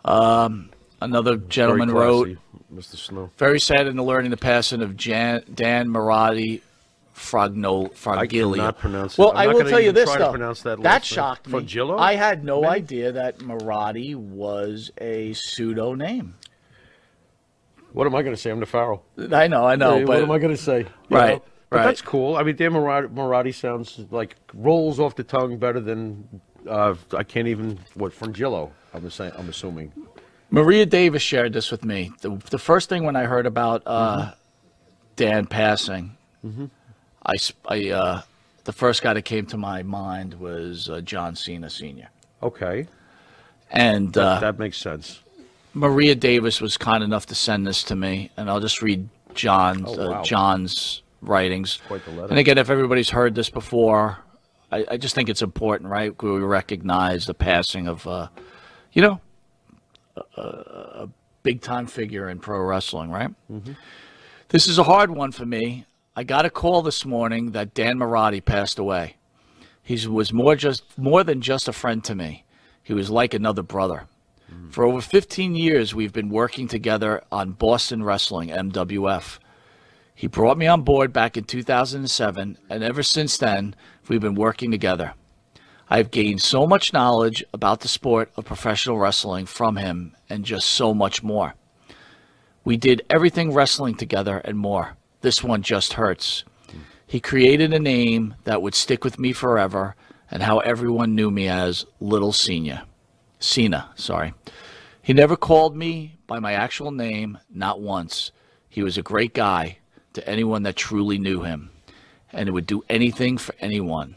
[0.04, 0.72] Um,
[1.02, 2.38] another gentleman wrote,
[2.74, 2.96] Mr.
[2.96, 3.32] Snow.
[3.38, 6.62] Very sad in the learning the passing of Jan, Dan Mirade
[7.16, 8.56] Fragno, Fragilio.
[8.56, 9.20] cannot pronounce it.
[9.20, 10.32] Well, I'm I will tell you this though.
[10.32, 11.02] pronounce that that name.
[11.02, 11.54] shocked me.
[11.60, 12.00] Fragillo?
[12.00, 12.74] I had no Maybe?
[12.76, 16.36] idea that Mirade was a pseudo name.
[17.92, 18.52] What am I going to say?
[18.52, 19.02] I'm the Pharaoh.
[19.32, 20.86] I know, I know, Hey, but what am I going to say?
[21.10, 21.44] Right, know?
[21.72, 21.84] But right.
[21.86, 22.36] that's cool.
[22.38, 27.48] I mean, Dan Mirade sounds like rolls off the tongue better than uh, I can't
[27.48, 28.72] even what Frangillo.
[28.94, 29.34] I'm saying.
[29.38, 29.92] I'm assuming.
[30.52, 32.12] Maria Davis shared this with me.
[32.22, 34.30] The, the first thing when I heard about uh, Mm-hmm.
[35.16, 36.70] Dan passing, Mhm.
[37.26, 37.36] I,
[37.68, 38.22] I, uh,
[38.64, 42.08] the first guy that came to my mind was uh, John Cena Sr.
[42.42, 42.88] Okay.
[43.70, 45.20] And That- uh, that makes sense.
[45.74, 49.84] Maria Davis was kind enough to send this to me, and I'll just read John's
[49.90, 50.22] Oh, wow.
[50.22, 51.80] uh, John's writings.
[51.88, 52.30] Quite the letter.
[52.30, 54.18] And again, if everybody's heard this before,
[54.72, 56.12] I, I just think it's important, right?
[56.24, 58.30] We recognize the passing of, uh,
[58.94, 59.20] you know,
[60.16, 61.10] a, a
[61.44, 63.30] big time figure in pro wrestling, right?
[63.52, 63.76] Mhm.
[64.50, 65.86] This is a hard one for me.
[66.16, 69.16] I got a call this morning that Dan Mirade passed away.
[69.82, 72.44] He was more just more than just a friend to me.
[72.84, 74.08] He was like another brother.
[74.72, 79.38] For over 15 years, we've been working together on Boston Wrestling, MWF.
[80.16, 83.76] He brought me on board back in 2007, and ever since then,
[84.08, 85.14] we've been working together.
[85.92, 90.68] I've gained so much knowledge about the sport of professional wrestling from him, and just
[90.68, 91.56] so much more.
[92.64, 94.98] We did everything wrestling together and more.
[95.22, 96.44] This one just hurts.
[97.08, 99.96] He created a name that would stick with me forever,
[100.30, 102.84] and how everyone knew me as Little Senior.
[103.40, 104.36] Cena, sorry.
[105.02, 108.32] He never called me by my actual name, not once.
[108.70, 109.80] He was a great guy
[110.14, 111.72] to anyone that truly knew him,
[112.32, 114.14] and would do anything for anyone.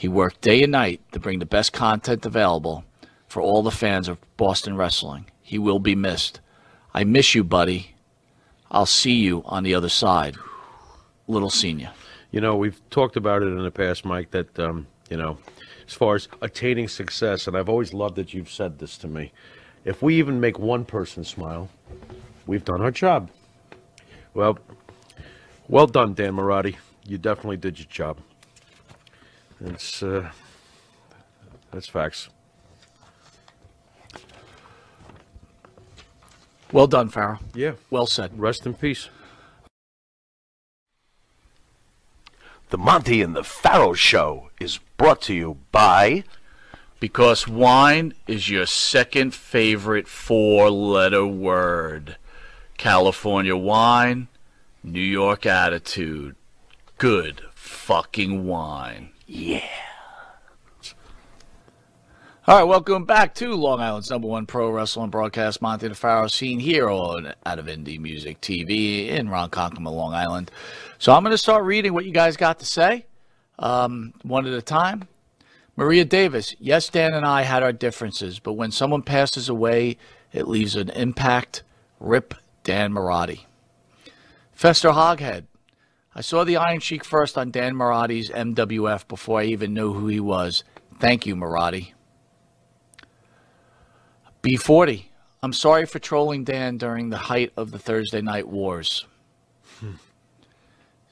[0.00, 2.86] He worked day and night to bring the best content available
[3.28, 5.26] for all the fans of Boston wrestling.
[5.42, 6.40] He will be missed.
[6.94, 7.94] I miss you, buddy.
[8.70, 10.36] I'll see you on the other side.
[11.28, 11.92] Little Senior.
[12.30, 14.30] You know, we've talked about it in the past, Mike.
[14.30, 15.36] That um, you know,
[15.86, 19.32] as far as attaining success, and I've always loved that you've said this to me.
[19.84, 21.68] If we even make one person smile,
[22.46, 23.30] we've done our job.
[24.32, 24.58] Well,
[25.68, 26.76] well done, Dan Mirade.
[27.06, 28.16] You definitely did your job.
[29.62, 30.30] It's uh,
[31.70, 32.28] that's facts.
[36.72, 37.40] Well done, Pharaoh.
[37.54, 37.72] Yeah.
[37.90, 38.38] Well said.
[38.38, 39.08] Rest in peace.
[42.70, 46.22] The Monty and the Pharaoh Show is brought to you by
[47.00, 52.16] Because wine is your second favorite four letter word.
[52.76, 54.28] California wine,
[54.84, 56.36] New York attitude.
[56.98, 59.10] Good fucking wine.
[59.32, 59.62] Yeah.
[62.48, 66.58] All right, welcome back to Long Island's number one pro wrestling broadcast, Monty DeFaro, seen
[66.58, 70.50] here on out of Indie Music TV in Ronkonkoma, Long Island.
[70.98, 73.06] So I'm going to start reading what you guys got to say,
[73.60, 75.06] um, one at a time.
[75.76, 79.96] Maria Davis, yes, Dan and I had our differences, but when someone passes away,
[80.32, 81.62] it leaves an impact.
[82.00, 83.42] Rip Dan Mirade.
[84.52, 85.44] Fester Hoghead,
[86.14, 90.08] I saw the Iron Sheik first on Dan Mirade's MWF before I even knew who
[90.08, 90.64] he was.
[90.98, 91.92] Thank you, Mirade.
[94.42, 95.04] B40,
[95.42, 99.06] I'm sorry for trolling Dan during the height of the Thursday Night Wars.
[99.78, 99.92] Hmm.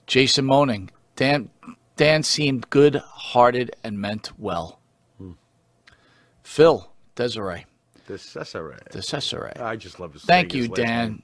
[0.06, 1.50] Jason Moaning, Dan,
[1.96, 4.80] Dan seemed good hearted and meant well.
[5.18, 5.32] Hmm.
[6.42, 7.66] Phil Desiree.
[8.06, 8.78] The Cesare.
[8.90, 9.52] The Cesare.
[9.60, 11.08] I just love to Thank you, Dan.
[11.08, 11.22] name.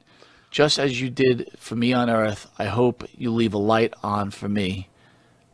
[0.55, 4.31] Just as you did for me on Earth, I hope you leave a light on
[4.31, 4.89] for me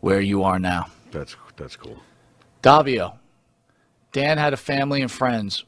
[0.01, 0.89] where you are now.
[1.11, 1.97] That's that's cool.
[2.63, 3.17] Davio.
[4.13, 5.65] Dan had a family and friends.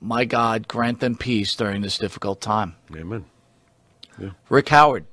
[0.00, 2.74] My God, grant them peace during this difficult time.
[2.92, 3.24] Amen.
[4.18, 4.30] Yeah.
[4.48, 5.06] Rick Howard.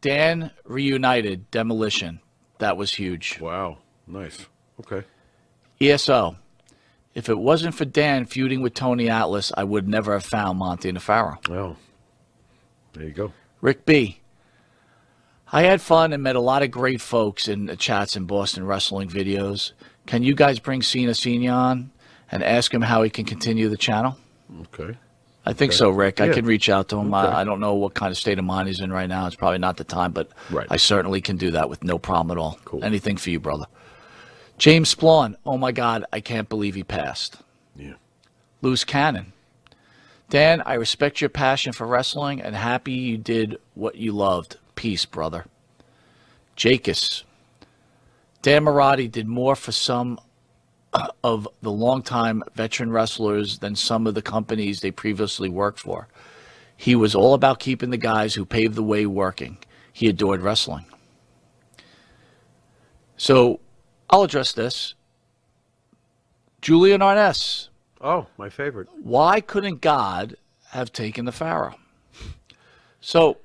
[0.00, 2.20] Dan reunited Demolition.
[2.58, 3.40] That was huge.
[3.40, 3.78] Wow.
[4.06, 4.46] Nice.
[4.78, 5.04] Okay.
[5.80, 6.36] ESO.
[7.16, 10.92] If it wasn't for Dan feuding with Tony Atlas, I would never have found Monty
[10.92, 11.38] Nefaro.
[11.48, 11.76] Well,
[12.98, 13.32] there you go.
[13.60, 14.20] Rick B.
[15.50, 18.66] I had fun and met a lot of great folks in the chats in Boston
[18.66, 19.72] wrestling videos.
[20.06, 21.90] Can you guys bring Cena Senior on
[22.30, 24.16] and ask him how he can continue the channel?
[24.62, 24.96] Okay.
[25.46, 25.78] I think Okay.
[25.78, 26.20] so, Rick.
[26.20, 27.14] I can reach out to him.
[27.14, 27.26] Okay.
[27.26, 29.26] I, I don't know what kind of state of mind he's in right now.
[29.26, 30.66] It's probably not the time, but Right.
[30.68, 32.58] I certainly can do that with no problem at all.
[32.66, 32.84] Cool.
[32.84, 33.64] Anything for you, brother.
[34.58, 35.36] James Splawn.
[35.46, 37.36] Oh my God, I can't believe he passed.
[37.76, 37.94] Yeah.
[38.60, 39.32] Loose Cannon.
[40.30, 44.58] Dan, I respect your passion for wrestling and happy you did what you loved.
[44.74, 45.46] Peace, brother.
[46.54, 47.24] Jacus.
[48.42, 50.20] Dan Mirade did more for some
[51.24, 56.08] of the longtime veteran wrestlers than some of the companies they previously worked for.
[56.76, 59.58] He was all about keeping the guys who paved the way working.
[59.92, 60.84] He adored wrestling.
[63.16, 63.60] So
[64.10, 64.94] I'll address this.
[66.60, 67.67] Julian Arness.
[68.00, 68.88] Oh, my favorite.
[69.02, 70.36] Why couldn't God
[70.70, 71.74] have taken the Pharaoh?
[73.00, 73.38] So,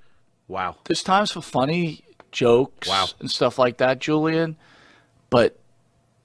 [0.47, 0.75] wow.
[0.85, 3.07] There's times for funny jokes Wow.
[3.19, 4.57] and stuff like that, Julian.
[5.29, 5.59] But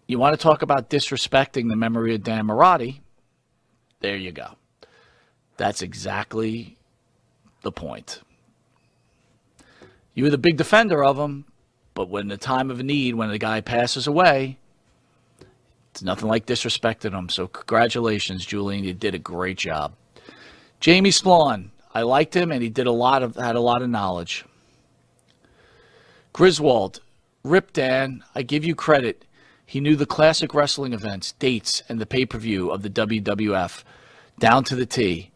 [0.07, 3.01] you want to talk about disrespecting the memory of Dan Mirade?
[4.01, 4.57] There you go.
[5.57, 6.77] That's exactly
[7.63, 8.21] the point.
[10.15, 11.45] You were the big defender of him,
[11.95, 14.59] but when the time of need, when the guy passes away,
[15.99, 17.29] it's nothing like disrespecting him.
[17.29, 18.85] So congratulations, Julian.
[18.85, 19.97] You did a great job.
[20.79, 23.91] Jamie Splawn, I liked him, and he did a lot of had a lot of
[23.91, 24.45] knowledge.
[26.33, 27.01] Griswold,
[27.43, 29.25] Rip Dan, I give you credit.
[29.67, 33.83] He knew the classic wrestling events, dates, and the pay per view of the WWF
[34.39, 35.33] down to the T.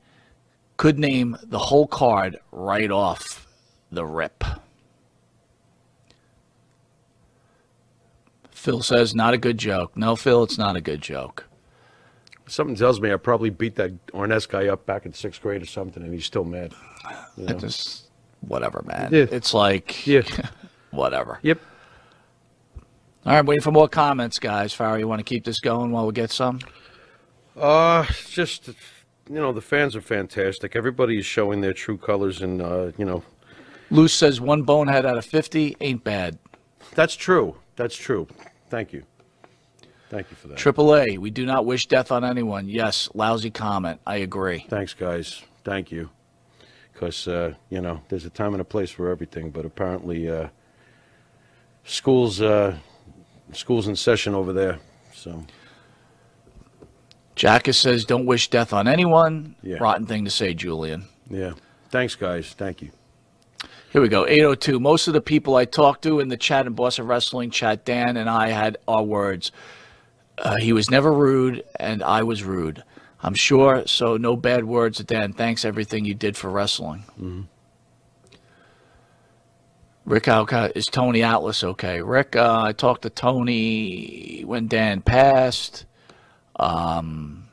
[0.76, 3.48] Could name the whole card right off
[3.90, 4.44] the rip.
[8.62, 9.96] Phil says, not a good joke.
[9.96, 11.46] No, Phil, it's not a good joke.
[12.46, 15.66] Something tells me I probably beat that Ornes guy up back in sixth grade or
[15.66, 16.72] something, and he's still mad.
[17.36, 17.58] You I know?
[17.58, 18.04] just,
[18.40, 19.08] whatever, man.
[19.12, 19.26] Yeah.
[19.32, 20.22] It's like, Yeah.
[20.92, 21.40] whatever.
[21.42, 21.58] Yep.
[23.26, 24.72] All right, waiting for more comments, guys.
[24.72, 26.60] Pharaoh, you want to keep this going while we get some?
[27.56, 30.76] Uh, just you know the fans are fantastic.
[30.76, 33.24] Everybody is showing their true colors, and uh, you know
[33.90, 36.38] Luce says one bonehead out of 50 ain't bad.
[36.94, 37.56] that's true.
[37.76, 38.26] That's true.
[38.72, 39.02] Thank you.
[40.08, 40.56] Thank you for that.
[40.56, 42.70] Triple A, we do not wish death on anyone.
[42.70, 44.00] Yes, lousy comment.
[44.06, 44.64] I agree.
[44.66, 45.42] Thanks, guys.
[45.62, 46.08] Thank you.
[46.90, 50.48] Because uh, you know there's a time and a place for everything, but apparently uh,
[51.84, 52.78] schools uh,
[53.52, 54.78] schools in session over there.
[55.12, 55.44] So
[57.36, 59.54] Jackus says, don't wish death on anyone.
[59.62, 59.76] Yeah.
[59.82, 61.04] Rotten thing to say, Julian.
[61.28, 61.52] yeah.
[61.90, 62.54] Thanks, guys.
[62.54, 62.90] Thank you.
[63.92, 64.26] Here we go.
[64.26, 64.80] 802.
[64.80, 68.16] Most of the people I talked to in the chat in Boston Wrestling chat, Dan
[68.16, 69.52] and I had our words.
[70.38, 72.82] Uh, he was never rude, and I was rude.
[73.22, 75.34] I'm sure, so no bad words, to Dan.
[75.34, 77.04] Thanks everything you did for wrestling.
[77.20, 77.44] Mhm.
[80.06, 82.00] Rick, how is Tony Atlas okay?
[82.00, 85.84] Rick, uh, I talked to Tony when Dan passed.
[86.56, 87.48] Um,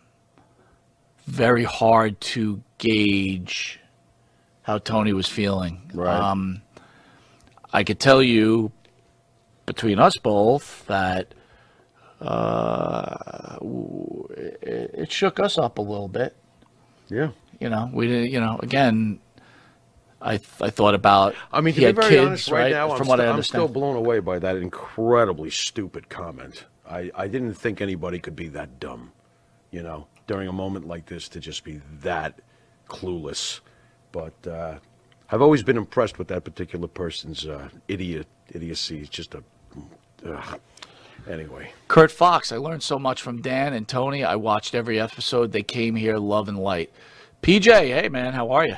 [1.27, 3.81] very hard to gauge
[4.69, 5.81] how Tony was feeling.
[5.95, 6.15] Right.
[6.15, 6.61] Um,
[7.73, 8.71] I could tell you
[9.65, 11.33] between us both that
[12.21, 13.57] uh,
[14.61, 16.35] it shook us up a little bit.
[17.07, 17.31] Yeah.
[17.59, 18.29] You know, we didn't.
[18.29, 19.19] You know, again,
[20.21, 21.33] I th- I thought about.
[21.51, 23.25] I mean, to he be had very kids, honest, right, now, From I'm, what sti-
[23.25, 26.65] I I'm still blown away by that incredibly stupid comment.
[26.87, 29.13] I, I didn't think anybody could be that dumb,
[29.71, 32.39] you know, during a moment like this to just be that
[32.87, 33.61] clueless.
[34.11, 34.75] But uh,
[35.31, 38.99] I've always been impressed with that particular person's uh, idiot idiocy.
[39.01, 39.43] It's just a.
[40.25, 40.59] ugh.
[41.29, 42.51] Anyway, Kurt Fox.
[42.51, 44.23] I learned so much from Dan and Tony.
[44.23, 45.51] I watched every episode.
[45.51, 46.91] They came here, love and light.
[47.43, 48.77] PJ, hey man, how are you?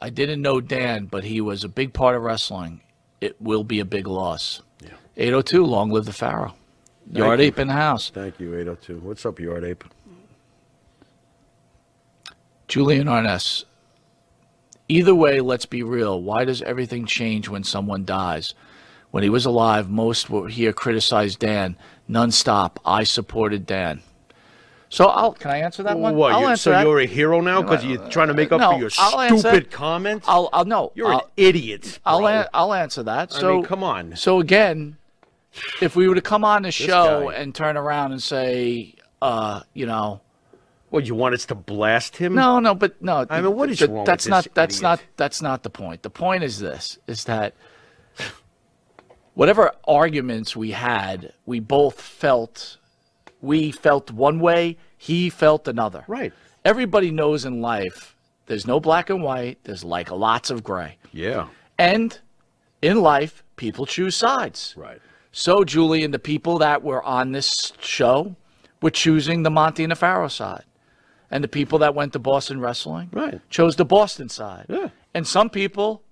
[0.00, 2.80] I didn't know Dan, but he was a big part of wrestling.
[3.20, 4.60] It will be a big loss.
[4.82, 4.90] Yeah.
[5.16, 6.54] 802, long live the Pharaoh.
[7.10, 7.40] Yard.
[7.40, 8.10] Ape in the house.
[8.10, 8.98] Thank you, 802.
[8.98, 9.84] What's up, Yard Ape?
[12.68, 13.64] Julian Arness.
[14.92, 16.20] Either way, let's be real.
[16.20, 18.52] Why does everything change when someone dies?
[19.10, 21.76] When he was alive, most were here criticized Dan.
[22.08, 22.78] None stop.
[22.84, 24.02] I supported Dan.
[24.90, 26.14] So I'll can I answer that one?
[26.16, 26.84] What, I'll you- answer so that.
[26.84, 29.70] you're a hero now because you're trying to make up No, for your I'll stupid
[29.70, 30.26] comments?
[30.28, 30.92] I'll, I'll no.
[30.94, 31.98] You're an I'll- idiot.
[32.04, 32.26] I'll bro.
[32.28, 33.34] an- I'll answer that.
[33.34, 34.14] I So mean, come on.
[34.16, 34.98] So again,
[35.80, 37.36] if we were to come on the show guy.
[37.36, 40.20] and turn around and say, uh, you know,
[40.92, 42.34] What you want us to blast him?
[42.34, 43.26] no, no, but no.
[43.30, 44.48] I mean, what is th- wrong with That's this not.
[44.54, 44.82] That's idiot?
[44.82, 45.02] not.
[45.16, 46.02] That's not the point.
[46.02, 47.54] The point is this: is that
[49.34, 52.76] whatever arguments we had, we both felt.
[53.40, 54.76] We felt one way.
[54.98, 56.04] He felt another.
[56.06, 56.32] Right.
[56.64, 58.14] Everybody knows in life
[58.46, 59.58] there's no black and white.
[59.64, 60.98] There's like lots of gray.
[61.10, 61.48] Yeah.
[61.78, 62.18] And
[62.82, 64.74] in life, people choose sides.
[64.76, 65.00] Right.
[65.32, 68.36] So, Julie, and the people that were on this show
[68.82, 70.64] were choosing the Monty and the Pharaoh side.
[71.32, 73.40] And the people that went to Boston Wrestling Right.
[73.50, 74.66] chose the Boston side.
[74.68, 74.90] Yeah.
[75.14, 76.02] And some people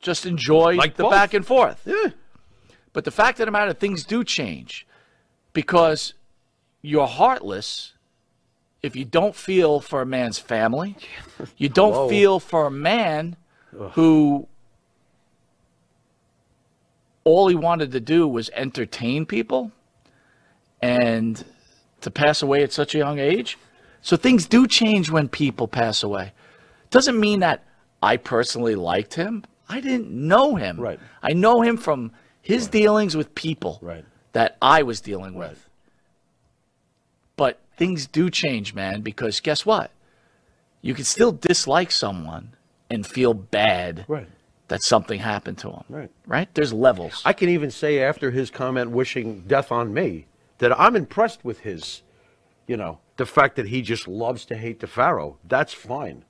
[0.00, 1.12] just enjoy Like the both.
[1.12, 1.82] back and forth.
[1.84, 2.08] Yeah.
[2.92, 4.86] But the fact of the matter, things do change
[5.52, 6.14] because
[6.82, 7.92] you're heartless
[8.82, 10.96] if you don't feel for a man's family.
[11.58, 13.36] You don't feel for a man
[13.92, 14.48] who
[17.24, 19.72] all he wanted to do was entertain people
[20.80, 21.44] and
[22.00, 23.58] to pass away at such a young age.
[24.02, 26.32] So things do change when people pass away.
[26.90, 27.64] Doesn't mean that
[28.02, 29.44] I personally liked him.
[29.68, 30.80] I didn't know him.
[30.80, 30.98] Right.
[31.22, 32.12] I know him from
[32.42, 34.04] his dealings with people Right.
[34.32, 35.68] that I was dealing with.
[37.36, 39.90] But things do change, man, because guess what?
[40.82, 42.52] You can still dislike someone
[42.90, 44.28] and feel bad Right.
[44.68, 45.84] that something happened to him.
[45.88, 46.10] Right.
[46.26, 46.48] Right?
[46.54, 47.22] There's levels.
[47.24, 50.26] I can even say after his comment wishing death on me
[50.58, 52.02] that I'm impressed with his,
[52.66, 55.36] you know, the fact that he just loves to hate the Pharaoh.
[55.46, 56.24] That's fine.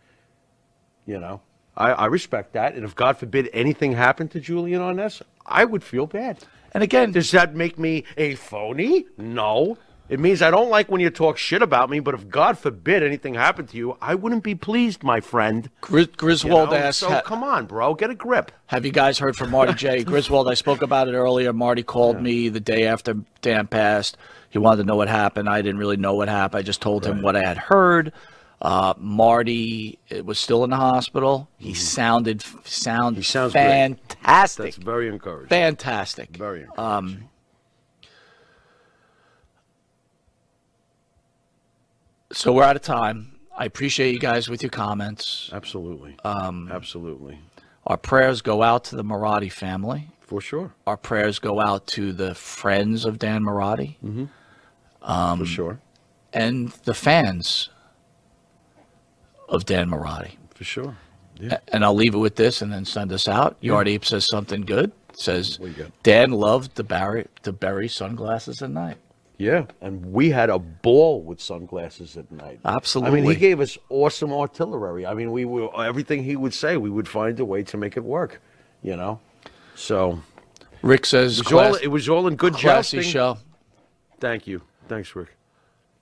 [1.07, 1.41] You know,
[1.77, 2.75] I, I respect that.
[2.75, 6.39] And if God forbid anything happened to Julian on this, I would feel bad.
[6.73, 9.07] And again, does that make me a phony?
[9.17, 9.79] No.
[10.09, 13.05] It means I don't like when you talk shit about me, but if God forbid
[13.05, 15.71] anything happened to you, I wouldn't be pleased, my friend.
[15.81, 16.83] Gris- Griswold You know?
[16.87, 18.51] asked, So ha- come on, bro, get a grip.
[18.67, 20.03] Have you guys heard from Marty J?
[20.12, 21.53] Griswold, I spoke about it earlier.
[21.53, 24.17] Marty called me the day after Dan passed.
[24.51, 25.48] He wanted to know what happened.
[25.48, 26.59] I didn't really know what happened.
[26.59, 28.12] I just told him what I had heard.
[28.60, 31.48] Uh, Marty was still in the hospital.
[31.56, 33.62] He sounded sound He sounds great.
[33.64, 34.74] fantastic.
[34.74, 35.48] That's very encouraging.
[35.48, 36.36] Fantastic.
[36.36, 36.85] Very encouraging.
[36.85, 37.28] Um,
[42.32, 43.36] so we're out of time.
[43.56, 45.51] I appreciate you guys with your comments.
[45.52, 46.16] Absolutely.
[46.24, 47.39] Um, Absolutely.
[47.86, 50.09] Our prayers go out to the Mirade family.
[50.20, 50.72] For sure.
[50.86, 53.97] Our prayers go out to the friends of Dan Mirade.
[54.05, 54.24] Mm-hmm.
[55.02, 55.81] Um, For sure.
[56.32, 57.70] And the fans
[59.48, 60.32] of Dan Mirade.
[60.55, 60.97] For sure.
[61.43, 63.56] A- And I'll leave it with this and then send us out.
[63.60, 63.72] Yeah.
[63.72, 64.93] Yard Ape says something good.
[65.14, 66.02] Says What you got?
[66.02, 68.97] Dan loved to bury to bury sunglasses at night.
[69.39, 72.60] Yeah, and we had a ball with sunglasses at night.
[72.62, 73.20] Absolutely.
[73.20, 75.06] I mean, he gave us awesome artillery.
[75.06, 77.97] I mean, we were everything he would say, we would find a way to make
[77.97, 78.40] it work.
[78.82, 79.18] You know,
[79.74, 80.20] so
[80.82, 83.12] Rick says it was, all, it was all in good classy jousting.
[83.12, 83.39] show.
[84.20, 84.60] Thank you,
[84.91, 85.31] thanks, Rick.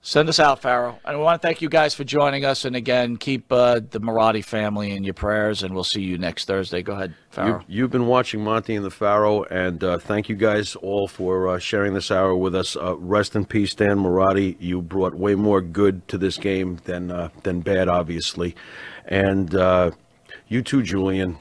[0.01, 0.98] Send us out, Pharaoh.
[1.05, 2.65] And we want to thank you guys for joining us.
[2.65, 6.47] And again, keep uh, the Mirade family in your prayers, and we'll see you next
[6.47, 6.82] Thursday.
[6.82, 7.65] Go ahead, Pharaoh.
[7.69, 11.48] You, you've been watching Monty and the Pharaoh, and uh, thank you guys all for
[11.48, 12.77] uh, sharing this hour with us.
[12.77, 14.56] Uh, rest in peace, Dan Mirade.
[14.60, 18.55] You brought way more good to this game than uh, than bad, obviously.
[19.05, 19.90] And uh,
[20.47, 21.39] you too, Julian.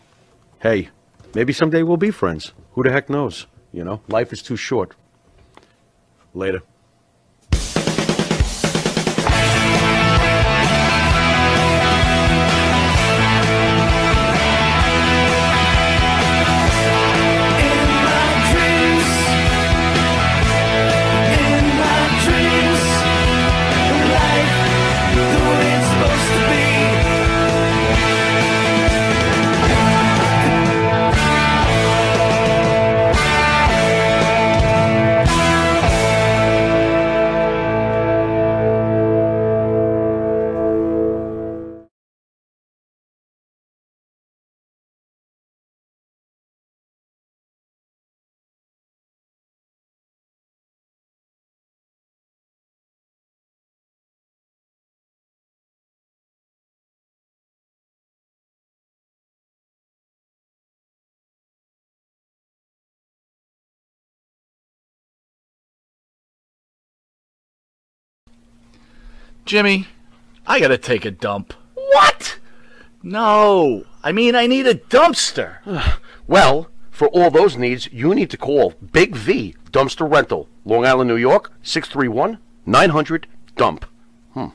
[0.59, 0.89] Hey,
[1.35, 2.53] maybe someday we'll be friends.
[2.73, 3.45] Who the heck knows?
[3.71, 4.95] You know, life is too short.
[6.33, 6.63] Later.
[69.47, 69.87] Jimmy,
[70.45, 71.53] I gotta take a dump.
[71.73, 72.37] What?
[73.01, 75.59] No, I mean I need a dumpster.
[76.29, 81.07] Well, for all those needs, you need to call Big V Dumpster Rental, Long Island,
[81.07, 83.85] New York, 631 900 DUMP.
[84.33, 84.47] Hmm.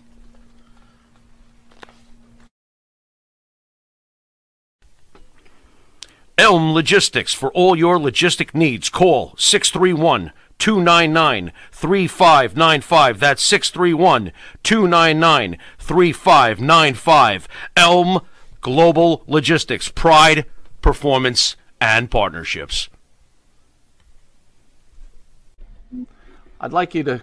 [6.37, 8.91] Elm Logistics for all your logistic needs.
[8.91, 13.21] Call 631 299 3595.
[13.21, 17.49] That's 631 299 3595.
[17.77, 18.21] Elm
[18.61, 19.89] Global Logistics.
[19.89, 20.47] Pride,
[20.81, 22.89] performance, and partnerships.
[26.61, 27.23] I'd like you to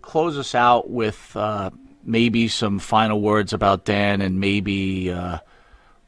[0.00, 1.70] close us out with uh,
[2.04, 5.38] maybe some final words about Dan and maybe uh,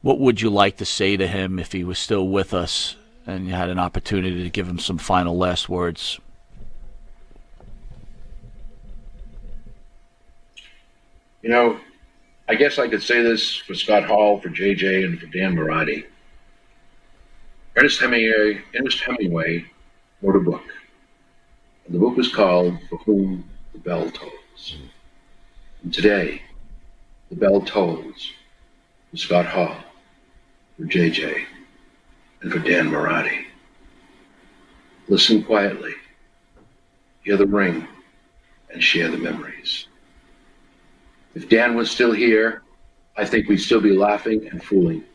[0.01, 2.95] what would you like to say to him if he was still with us
[3.27, 6.19] and you had an opportunity to give him some final last words.
[11.41, 11.79] You know,
[12.49, 16.05] I guess I could say this for Scott Hall, for JJ, and for Dan Mirade.
[17.75, 19.65] Ernest Hemingway, Ernest Hemingway
[20.21, 20.63] wrote a book.
[21.85, 24.77] And the book was called For Whom the Bell Tolls.
[25.83, 26.41] And today,
[27.29, 28.31] the bell tolls
[29.11, 29.77] for Scott Hall,
[30.77, 31.45] for JJ,
[32.41, 33.45] and for Dan Mirade.
[35.07, 35.93] Listen quietly,
[37.23, 37.87] hear the ring,
[38.71, 39.88] and share the memories.
[41.39, 42.63] If Dan was still here,
[43.15, 45.05] I think we'd still be laughing and fooling.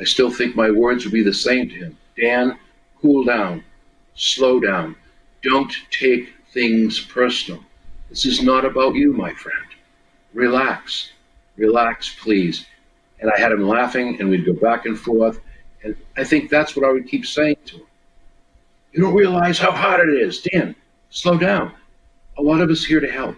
[0.00, 1.98] I still think my words would be the same to him.
[2.20, 2.58] Dan,
[3.00, 3.62] cool down,
[4.16, 4.96] slow down.
[5.44, 7.62] Don't take things personal.
[8.10, 9.64] This is not about you, my friend.
[10.32, 11.12] Relax,
[11.56, 12.66] relax, please.
[13.20, 15.38] And I had him laughing, and we'd go back and forth.
[15.84, 17.86] And I think that's what I would keep saying to him.
[18.90, 20.42] You don't realize how hard it is.
[20.42, 20.74] Dan,
[21.10, 21.72] slow down.
[22.38, 23.36] A lot of us here to help.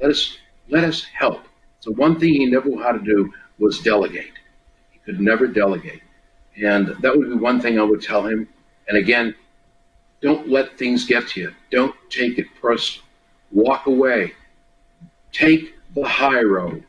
[0.00, 0.38] Let us
[0.72, 1.42] let us help.
[1.80, 4.32] So one thing he never knew how to do was delegate.
[4.90, 6.00] He could never delegate.
[6.56, 8.48] And that would be one thing I would tell him.
[8.88, 9.34] And again,
[10.22, 11.54] don't let things get to you.
[11.70, 13.04] Don't take it personal.
[13.50, 14.32] Walk away.
[15.30, 16.84] Take the high road.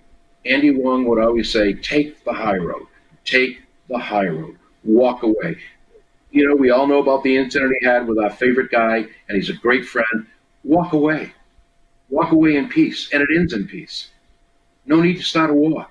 [0.45, 2.87] Andy Wong would always say, take the high road.
[3.25, 4.57] Take the high road.
[4.85, 5.57] Walk away.
[6.31, 9.35] You know, we all know about the incident he had with our favorite guy, and
[9.35, 10.25] he's a great friend.
[10.63, 11.33] Walk away.
[12.13, 14.11] Walk away in peace, and it ends in peace.
[14.85, 15.87] No need to start a war.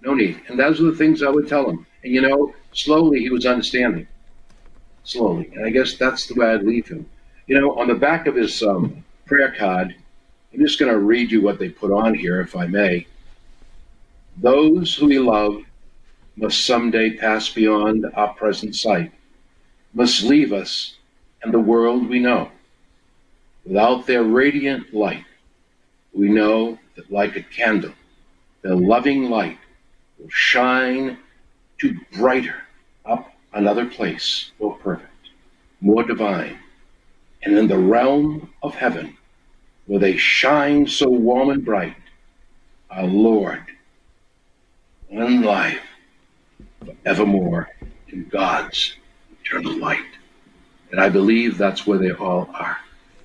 [0.00, 0.42] No need.
[0.48, 1.86] And those are the things I would tell him.
[2.02, 4.08] And you know, slowly he was understanding.
[5.04, 5.52] Slowly.
[5.54, 7.08] And I guess that's the way I'd leave him.
[7.46, 9.94] You know, on the back of his um, prayer card,
[10.52, 13.06] I'm just going to read you what they put on here, if I may.
[14.38, 15.62] Those who we love
[16.34, 19.12] must someday pass beyond our present sight,
[19.94, 20.96] must leave us
[21.44, 22.50] and the world we know.
[23.64, 25.24] Without their radiant light,
[26.16, 27.92] we know that like a candle,
[28.62, 29.58] the loving light
[30.18, 31.18] will shine
[31.78, 32.56] to brighter
[33.04, 35.10] up another place more perfect,
[35.82, 36.58] more divine.
[37.42, 39.16] And in the realm of heaven,
[39.86, 41.96] where they shine so warm and bright,
[42.90, 43.62] our Lord,
[45.08, 45.82] one life
[46.84, 47.68] forevermore
[48.08, 48.94] in God's
[49.44, 50.00] eternal light.
[50.90, 52.78] And I believe that's where they all are.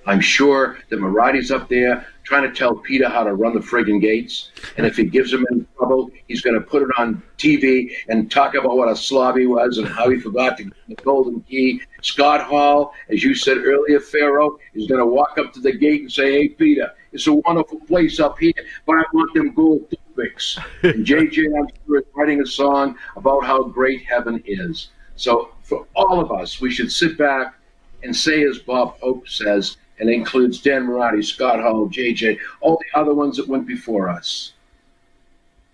[0.04, 4.00] I'm sure that Mirade's up there trying to tell Peter how to run the friggin'
[4.00, 4.50] gates.
[4.76, 8.30] And if he gives him any trouble, he's going to put it on TV and
[8.30, 11.40] talk about what a slob he was and how he forgot to get the golden
[11.42, 11.80] key.
[12.02, 16.02] Scott Hall, as you said earlier, Pharaoh, is going to walk up to the gate
[16.02, 18.54] and say, Hey, Peter, it's a wonderful place up here,
[18.86, 20.58] but I want them gold toothpicks.
[20.82, 24.90] and JJ, I'm sure, is writing a song about how great heaven is.
[25.16, 27.54] So for all of us, we should sit back
[28.02, 32.98] and say, as Bob Hope says, and includes Dan Mirade, Scott Hall, JJ, all the
[32.98, 34.52] other ones that went before us.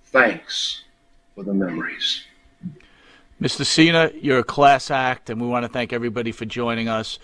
[0.04, 0.84] Thanks
[1.34, 2.24] for the memories.
[3.40, 3.64] Mr.
[3.64, 7.18] Cena, you're a class act, and we want to thank everybody for joining us.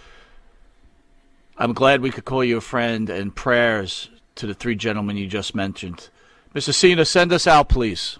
[1.58, 5.26] I'm glad we could call you a friend, and prayers to the three gentlemen you
[5.26, 6.08] just mentioned.
[6.54, 6.72] Mr.
[6.72, 8.18] Cena, send us out, please.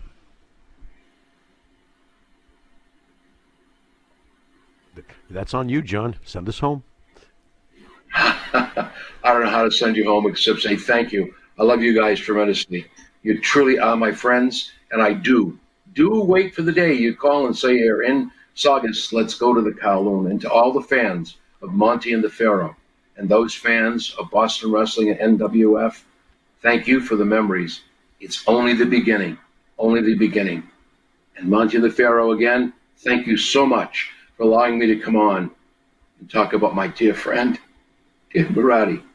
[5.30, 6.16] That's on you, John.
[6.22, 6.82] Send us home.
[8.14, 8.90] I
[9.24, 11.34] don't know how to send you home except say thank you.
[11.58, 12.86] I love you guys tremendously.
[13.22, 15.58] You truly are my friends, and I do.
[15.94, 19.60] Do wait for the day you call and say you're in Saugus, let's go to
[19.60, 20.30] the Kowloon.
[20.30, 22.76] And to all the fans of Monty and the Pharaoh,
[23.16, 26.02] and those fans of Boston Wrestling and MWF,
[26.62, 27.82] thank you for the memories.
[28.20, 29.38] It's only the beginning,
[29.78, 30.62] only the beginning.
[31.36, 35.16] And Monty and the Pharaoh, again, thank you so much for allowing me to come
[35.16, 35.50] on
[36.20, 37.58] and talk about my dear friend,
[38.34, 39.13] Dan